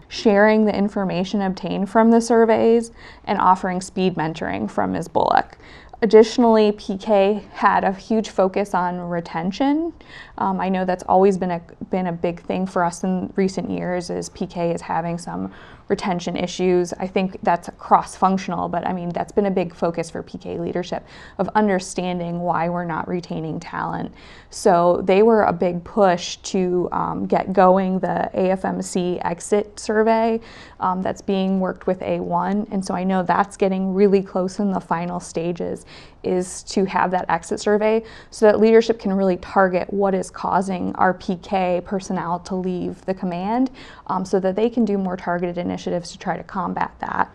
sharing 0.09 0.67
the 0.67 0.77
information 0.77 1.41
obtained 1.41 1.89
from 1.89 2.11
the 2.11 2.21
surveys, 2.21 2.93
and 3.25 3.39
offering 3.39 3.81
speed 3.81 4.15
mentoring 4.15 4.71
from 4.71 4.93
Ms. 4.93 5.09
Bullock. 5.09 5.57
Additionally, 6.03 6.73
PK 6.73 7.47
had 7.51 7.85
a 7.85 7.93
huge 7.93 8.31
focus 8.31 8.75
on 8.75 8.99
retention. 9.01 9.93
Um, 10.39 10.59
I 10.61 10.69
know 10.71 10.87
that's 10.87 11.03
always 11.05 11.37
been 11.37 11.51
a 11.51 11.61
been 11.91 12.07
a 12.07 12.13
big 12.13 12.41
thing 12.41 12.67
for 12.67 12.83
us 12.85 13.05
in 13.05 13.31
recent 13.37 13.71
years. 13.71 14.09
Is 14.09 14.31
PK 14.31 14.75
is 14.75 14.81
having 14.81 15.19
some 15.19 15.53
retention 15.91 16.37
issues. 16.37 16.93
I 16.95 17.07
think 17.09 17.37
that's 17.43 17.69
cross 17.77 18.15
functional, 18.15 18.69
but 18.69 18.87
I 18.87 18.93
mean, 18.93 19.11
that's 19.11 19.33
been 19.33 19.47
a 19.47 19.51
big 19.51 19.75
focus 19.75 20.09
for 20.09 20.23
PK 20.23 20.59
leadership 20.59 21.05
of 21.39 21.49
understanding 21.57 22.41
why 22.41 22.69
we're 22.69 22.85
not 22.85 23.09
retaining 23.09 23.59
talent. 23.59 24.15
So 24.51 25.03
they 25.05 25.23
were 25.23 25.43
a 25.43 25.53
big 25.53 25.83
push 25.83 26.37
to 26.37 26.89
um, 26.93 27.27
get 27.27 27.53
going 27.53 27.99
the 27.99 28.31
AFMC 28.35 29.21
exit 29.25 29.79
survey 29.79 30.41
um, 30.79 31.03
that's 31.03 31.21
being 31.21 31.59
worked 31.59 31.89
with 31.89 31.99
A1. 32.01 32.69
And 32.71 32.85
so 32.85 32.95
I 32.95 33.03
know 33.03 33.25
that's 33.25 33.57
getting 33.57 33.93
really 33.93 34.23
close 34.23 34.61
in 34.61 34.71
the 34.71 34.81
final 34.81 35.19
stages 35.19 35.85
is 36.23 36.63
to 36.65 36.85
have 36.85 37.11
that 37.11 37.25
exit 37.31 37.59
survey 37.59 38.03
so 38.31 38.45
that 38.45 38.61
leadership 38.61 39.01
can 39.01 39.11
really 39.11 39.39
target 39.39 39.91
what 39.91 40.15
is 40.15 40.31
causing 40.31 40.95
our 40.97 41.15
PK 41.15 41.83
personnel 41.83 42.39
to 42.41 42.55
leave 42.55 43.03
the 43.07 43.15
command 43.15 43.71
um, 44.09 44.23
so 44.27 44.39
that 44.39 44.55
they 44.55 44.69
can 44.69 44.85
do 44.85 44.99
more 44.99 45.17
targeted 45.17 45.57
initiatives 45.57 45.80
to 45.85 46.19
try 46.19 46.37
to 46.37 46.43
combat 46.43 46.95
that. 47.01 47.31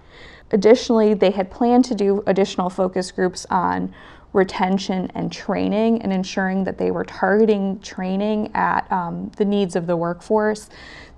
Additionally, 0.51 1.13
they 1.13 1.31
had 1.31 1.49
planned 1.51 1.86
to 1.86 1.95
do 1.95 2.23
additional 2.27 2.69
focus 2.69 3.12
groups 3.12 3.45
on 3.49 3.93
retention 4.34 5.10
and 5.15 5.31
training 5.31 6.01
and 6.01 6.12
ensuring 6.12 6.65
that 6.65 6.77
they 6.77 6.91
were 6.91 7.05
targeting 7.05 7.79
training 7.79 8.51
at 8.53 8.89
um, 8.91 9.31
the 9.38 9.45
needs 9.45 9.75
of 9.75 9.88
the 9.88 9.95
workforce. 9.95 10.69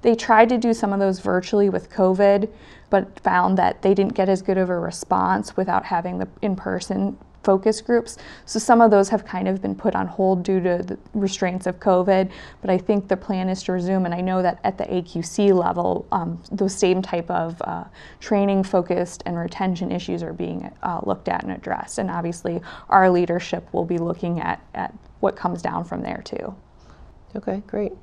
They 0.03 0.15
tried 0.15 0.49
to 0.49 0.57
do 0.57 0.73
some 0.73 0.93
of 0.93 0.99
those 0.99 1.19
virtually 1.19 1.69
with 1.69 1.89
COVID, 1.89 2.47
but 2.89 3.19
found 3.19 3.57
that 3.57 3.81
they 3.81 3.93
didn't 3.93 4.13
get 4.13 4.29
as 4.29 4.41
good 4.41 4.57
of 4.57 4.69
a 4.69 4.79
response 4.79 5.57
without 5.57 5.85
having 5.85 6.19
the 6.19 6.27
in 6.41 6.55
person 6.55 7.17
focus 7.47 7.79
groups. 7.79 8.17
So 8.45 8.59
some 8.59 8.81
of 8.81 8.91
those 8.91 9.07
have 9.07 9.23
kind 9.23 9.47
of 9.47 9.61
been 9.61 9.73
put 9.73 9.95
on 9.95 10.05
hold 10.05 10.43
due 10.43 10.59
to 10.59 10.83
the 10.83 10.99
restraints 11.13 11.65
of 11.65 11.79
COVID, 11.79 12.29
but 12.59 12.69
I 12.69 12.77
think 12.77 13.07
the 13.07 13.15
plan 13.15 13.47
is 13.47 13.63
to 13.63 13.71
resume. 13.71 14.03
And 14.03 14.13
I 14.13 14.19
know 14.19 14.41
that 14.41 14.59
at 14.65 14.77
the 14.77 14.83
AQC 14.83 15.53
level, 15.53 16.05
um, 16.11 16.43
those 16.51 16.75
same 16.75 17.01
type 17.01 17.31
of 17.31 17.61
uh, 17.61 17.85
training 18.19 18.63
focused 18.63 19.23
and 19.25 19.37
retention 19.37 19.93
issues 19.93 20.21
are 20.23 20.33
being 20.33 20.69
uh, 20.83 20.99
looked 21.03 21.29
at 21.29 21.43
and 21.43 21.53
addressed. 21.53 21.99
And 21.99 22.11
obviously, 22.11 22.59
our 22.89 23.09
leadership 23.09 23.65
will 23.73 23.85
be 23.85 23.97
looking 23.97 24.41
at, 24.41 24.61
at 24.73 24.93
what 25.21 25.37
comes 25.37 25.61
down 25.61 25.85
from 25.85 26.01
there 26.01 26.21
too. 26.25 26.53
Okay, 27.33 27.63
great. 27.65 27.93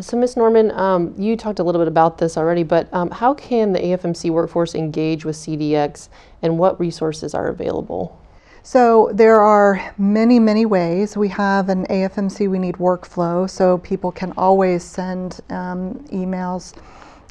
So, 0.00 0.16
Ms. 0.16 0.38
Norman, 0.38 0.70
um, 0.70 1.14
you 1.18 1.36
talked 1.36 1.58
a 1.58 1.62
little 1.62 1.82
bit 1.82 1.88
about 1.88 2.16
this 2.16 2.38
already, 2.38 2.62
but 2.62 2.92
um, 2.94 3.10
how 3.10 3.34
can 3.34 3.72
the 3.72 3.78
AFMC 3.78 4.30
workforce 4.30 4.74
engage 4.74 5.26
with 5.26 5.36
CDX 5.36 6.08
and 6.40 6.58
what 6.58 6.80
resources 6.80 7.34
are 7.34 7.48
available? 7.48 8.18
So 8.66 9.10
there 9.12 9.42
are 9.42 9.92
many, 9.98 10.40
many 10.40 10.64
ways. 10.64 11.18
We 11.18 11.28
have 11.28 11.68
an 11.68 11.86
AFMC 11.88 12.48
We 12.48 12.58
Need 12.58 12.76
workflow, 12.76 13.48
so 13.48 13.76
people 13.76 14.10
can 14.10 14.32
always 14.38 14.82
send 14.82 15.42
um, 15.50 16.02
emails 16.10 16.72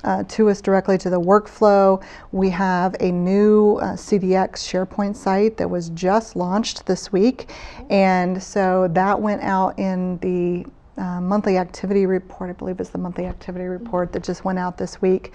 uh, 0.03 0.25
to 0.25 0.51
us 0.51 0.61
directly 0.61 0.95
to 0.99 1.09
the 1.09 1.19
workflow. 1.19 2.03
We 2.33 2.51
have 2.51 2.95
a 2.99 3.11
new 3.11 3.77
uh, 3.77 3.93
CDX 3.93 4.57
SharePoint 4.57 5.15
site 5.15 5.57
that 5.57 5.67
was 5.67 5.89
just 5.89 6.35
launched 6.35 6.85
this 6.85 7.11
week, 7.11 7.49
and 7.89 8.41
so 8.41 8.87
that 8.89 9.19
went 9.19 9.41
out 9.41 9.79
in 9.79 10.19
the 10.19 10.67
uh, 11.01 11.19
monthly 11.19 11.57
activity 11.57 12.05
report. 12.05 12.51
I 12.51 12.53
believe 12.53 12.79
it's 12.79 12.91
the 12.91 12.99
monthly 12.99 13.25
activity 13.25 13.65
report 13.65 14.13
that 14.13 14.23
just 14.23 14.45
went 14.45 14.59
out 14.59 14.77
this 14.77 15.01
week 15.01 15.33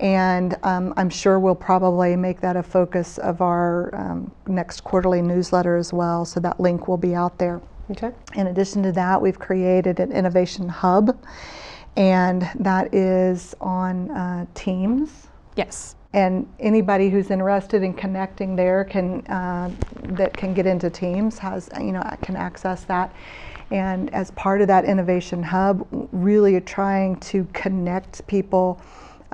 and 0.00 0.56
um, 0.62 0.92
I'm 0.96 1.10
sure 1.10 1.38
we'll 1.38 1.54
probably 1.54 2.16
make 2.16 2.40
that 2.40 2.56
a 2.56 2.62
focus 2.62 3.18
of 3.18 3.40
our 3.40 3.94
um, 3.94 4.32
next 4.46 4.82
quarterly 4.82 5.22
newsletter 5.22 5.76
as 5.76 5.92
well. 5.92 6.24
So 6.24 6.40
that 6.40 6.58
link 6.58 6.88
will 6.88 6.96
be 6.96 7.14
out 7.14 7.38
there. 7.38 7.60
Okay. 7.90 8.10
In 8.34 8.48
addition 8.48 8.82
to 8.84 8.92
that, 8.92 9.20
we've 9.20 9.38
created 9.38 10.00
an 10.00 10.10
innovation 10.10 10.68
hub, 10.68 11.18
and 11.96 12.48
that 12.58 12.94
is 12.94 13.54
on 13.60 14.10
uh, 14.10 14.46
Teams. 14.54 15.28
Yes. 15.54 15.94
And 16.12 16.48
anybody 16.60 17.10
who's 17.10 17.30
interested 17.30 17.82
in 17.82 17.92
connecting 17.92 18.56
there 18.56 18.84
can 18.84 19.26
uh, 19.26 19.70
that 20.02 20.36
can 20.36 20.54
get 20.54 20.64
into 20.66 20.88
Teams 20.88 21.38
has 21.38 21.68
you 21.78 21.92
know 21.92 22.02
can 22.22 22.36
access 22.36 22.84
that. 22.84 23.14
And 23.70 24.12
as 24.14 24.30
part 24.32 24.60
of 24.60 24.68
that 24.68 24.84
innovation 24.84 25.42
hub, 25.42 25.86
really 26.12 26.60
trying 26.60 27.16
to 27.20 27.44
connect 27.52 28.26
people 28.26 28.80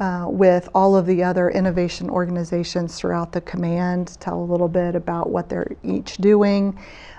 uh, 0.00 0.26
with 0.28 0.68
all 0.74 0.96
of 0.96 1.06
the 1.06 1.22
other 1.22 1.50
innovation 1.50 2.08
organizations 2.08 2.96
throughout 2.96 3.32
the 3.32 3.40
command, 3.42 4.16
tell 4.18 4.40
a 4.40 4.44
little 4.44 4.68
bit 4.68 4.94
about 4.94 5.30
what 5.30 5.48
they're 5.48 5.70
each 5.84 6.16
doing, 6.16 6.76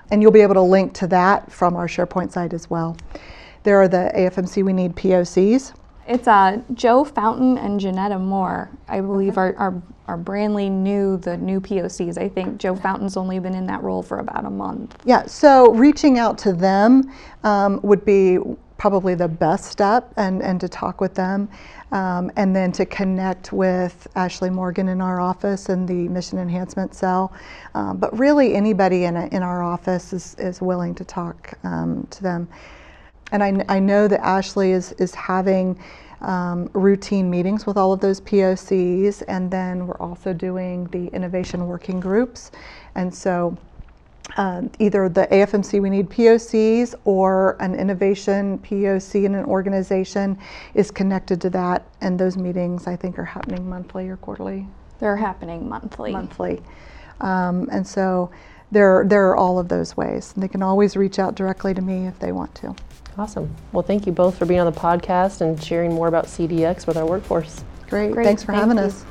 and 0.10 0.22
you'll 0.22 0.32
be 0.32 0.42
able 0.42 0.56
to 0.56 0.62
link 0.62 0.94
to 0.94 1.08
that 1.08 1.52
from 1.52 1.76
our 1.76 1.88
SharePoint 1.88 2.32
site 2.32 2.54
as 2.54 2.70
well. 2.70 2.98
There 3.64 3.80
are 3.80 3.88
the 3.88 4.12
AFMC 4.16 4.66
We 4.66 4.74
Need 4.74 4.96
POCs. 4.96 5.74
It's 6.08 6.28
uh, 6.28 6.60
Joe 6.74 7.06
Fountain 7.06 7.60
and 7.60 7.80
Janetta 7.80 8.18
Moore, 8.18 8.72
I 8.88 9.02
believe, 9.02 9.38
are, 9.38 9.56
are, 9.58 9.82
are 10.08 10.18
brandly 10.18 10.70
new, 10.70 11.18
the 11.18 11.38
new 11.38 11.62
POCs. 11.62 12.18
I 12.18 12.28
think 12.28 12.58
Joe 12.58 12.76
Fountain's 12.76 13.16
only 13.16 13.38
been 13.38 13.54
in 13.54 13.68
that 13.68 13.84
role 13.84 14.02
for 14.02 14.18
about 14.18 14.46
a 14.46 14.50
month. 14.50 14.98
Yeah, 15.06 15.28
so 15.28 15.72
reaching 15.74 16.18
out 16.18 16.40
to 16.40 16.54
them 16.54 17.14
um, 17.44 17.80
would 17.84 18.04
be 18.04 18.40
probably 18.82 19.14
the 19.14 19.28
best 19.28 19.66
step 19.66 20.12
and, 20.18 20.42
and 20.42 20.60
to 20.60 20.68
talk 20.68 21.00
with 21.02 21.14
them. 21.14 21.48
Um, 21.92 22.32
and 22.36 22.56
then 22.56 22.72
to 22.72 22.86
connect 22.88 23.54
with 23.54 24.08
Ashley 24.16 24.50
Morgan 24.50 24.88
in 24.88 25.02
our 25.02 25.22
office 25.22 25.70
and 25.70 25.88
the 25.88 26.08
mission 26.10 26.40
enhancement 26.40 26.96
cell. 26.96 27.32
Um, 27.76 27.98
but 27.98 28.18
really, 28.18 28.56
anybody 28.56 29.04
in, 29.04 29.18
a, 29.18 29.28
in 29.28 29.44
our 29.44 29.62
office 29.62 30.14
is, 30.14 30.34
is 30.40 30.62
willing 30.64 30.96
to 30.96 31.06
talk 31.06 31.54
um, 31.64 32.08
to 32.10 32.24
them. 32.24 32.48
And 33.32 33.44
I, 33.44 33.64
I 33.70 33.78
know 33.78 34.08
that 34.08 34.20
Ashley 34.26 34.72
is, 34.72 34.94
is 34.94 35.14
having 35.14 35.80
um, 36.22 36.68
routine 36.74 37.30
meetings 37.30 37.68
with 37.68 37.78
all 37.78 37.94
of 37.94 38.00
those 38.00 38.20
POCs, 38.22 39.22
and 39.28 39.52
then 39.52 39.86
we're 39.86 39.98
also 39.98 40.34
doing 40.34 40.86
the 40.86 41.06
innovation 41.10 41.68
working 41.68 42.00
groups. 42.00 42.50
And 42.96 43.14
so 43.14 43.56
uh, 44.38 44.64
either 44.80 45.10
the 45.10 45.28
AFMC 45.28 45.82
We 45.82 45.90
Need 45.90 46.10
POCs 46.10 46.96
or 47.06 47.58
an 47.60 47.76
innovation 47.76 48.60
POC 48.60 49.26
in 49.26 49.36
an 49.36 49.46
organization 49.46 50.38
is 50.74 50.92
connected 50.92 51.42
to 51.42 51.50
that. 51.52 51.86
And 52.02 52.20
those 52.20 52.38
meetings, 52.38 52.88
I 52.88 52.96
think, 52.96 53.20
are 53.20 53.26
happening 53.26 53.70
monthly 53.70 54.10
or 54.10 54.18
quarterly. 54.18 54.68
They're 55.00 55.18
happening 55.18 55.68
monthly. 55.68 56.12
Monthly. 56.12 56.62
Um, 57.20 57.68
and 57.72 57.86
so 57.86 58.32
there, 58.72 59.04
there 59.06 59.28
are 59.30 59.36
all 59.36 59.60
of 59.60 59.68
those 59.68 59.98
ways. 59.98 60.32
And 60.34 60.44
they 60.44 60.48
can 60.48 60.64
always 60.64 60.96
reach 60.96 61.20
out 61.20 61.36
directly 61.36 61.74
to 61.74 61.82
me 61.82 62.08
if 62.08 62.20
they 62.20 62.32
want 62.32 62.54
to. 62.56 62.76
Awesome. 63.18 63.54
Well, 63.74 63.84
thank 63.84 64.06
you 64.06 64.14
both 64.14 64.38
for 64.38 64.46
being 64.46 64.60
on 64.60 64.72
the 64.72 64.80
podcast 64.80 65.42
and 65.42 65.62
sharing 65.62 65.94
more 65.94 66.08
about 66.08 66.26
CDX 66.26 66.88
with 66.88 66.98
our 66.98 67.06
workforce. 67.06 67.64
Great. 67.90 68.14
Great. 68.14 68.26
Thanks 68.26 68.44
for 68.44 68.54
Thank 68.54 68.62
having 68.62 68.78
you. 68.78 68.84
us. 68.84 69.06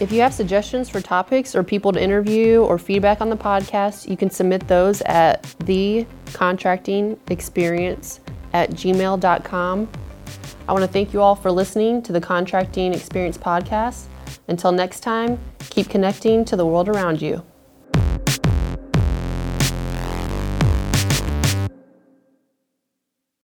If 0.00 0.10
you 0.10 0.20
have 0.22 0.34
suggestions 0.34 0.88
for 0.88 1.00
topics 1.00 1.54
or 1.54 1.62
people 1.62 1.92
to 1.92 2.02
interview 2.02 2.62
or 2.62 2.78
feedback 2.78 3.20
on 3.20 3.30
the 3.30 3.36
podcast, 3.36 4.08
you 4.08 4.16
can 4.16 4.28
submit 4.28 4.66
those 4.66 5.02
at 5.02 5.40
thecontractingexperience 5.42 8.18
at 8.52 8.70
gmail.com. 8.70 9.88
I 10.66 10.72
want 10.72 10.82
to 10.82 10.90
thank 10.90 11.12
you 11.12 11.20
all 11.20 11.36
for 11.36 11.52
listening 11.52 12.02
to 12.02 12.12
the 12.12 12.20
Contracting 12.20 12.92
Experience 12.92 13.38
podcast. 13.38 14.06
Until 14.48 14.72
next 14.72 14.98
time, 15.00 15.38
keep 15.70 15.88
connecting 15.88 16.44
to 16.46 16.56
the 16.56 16.66
world 16.66 16.88
around 16.88 17.22
you. 17.22 17.44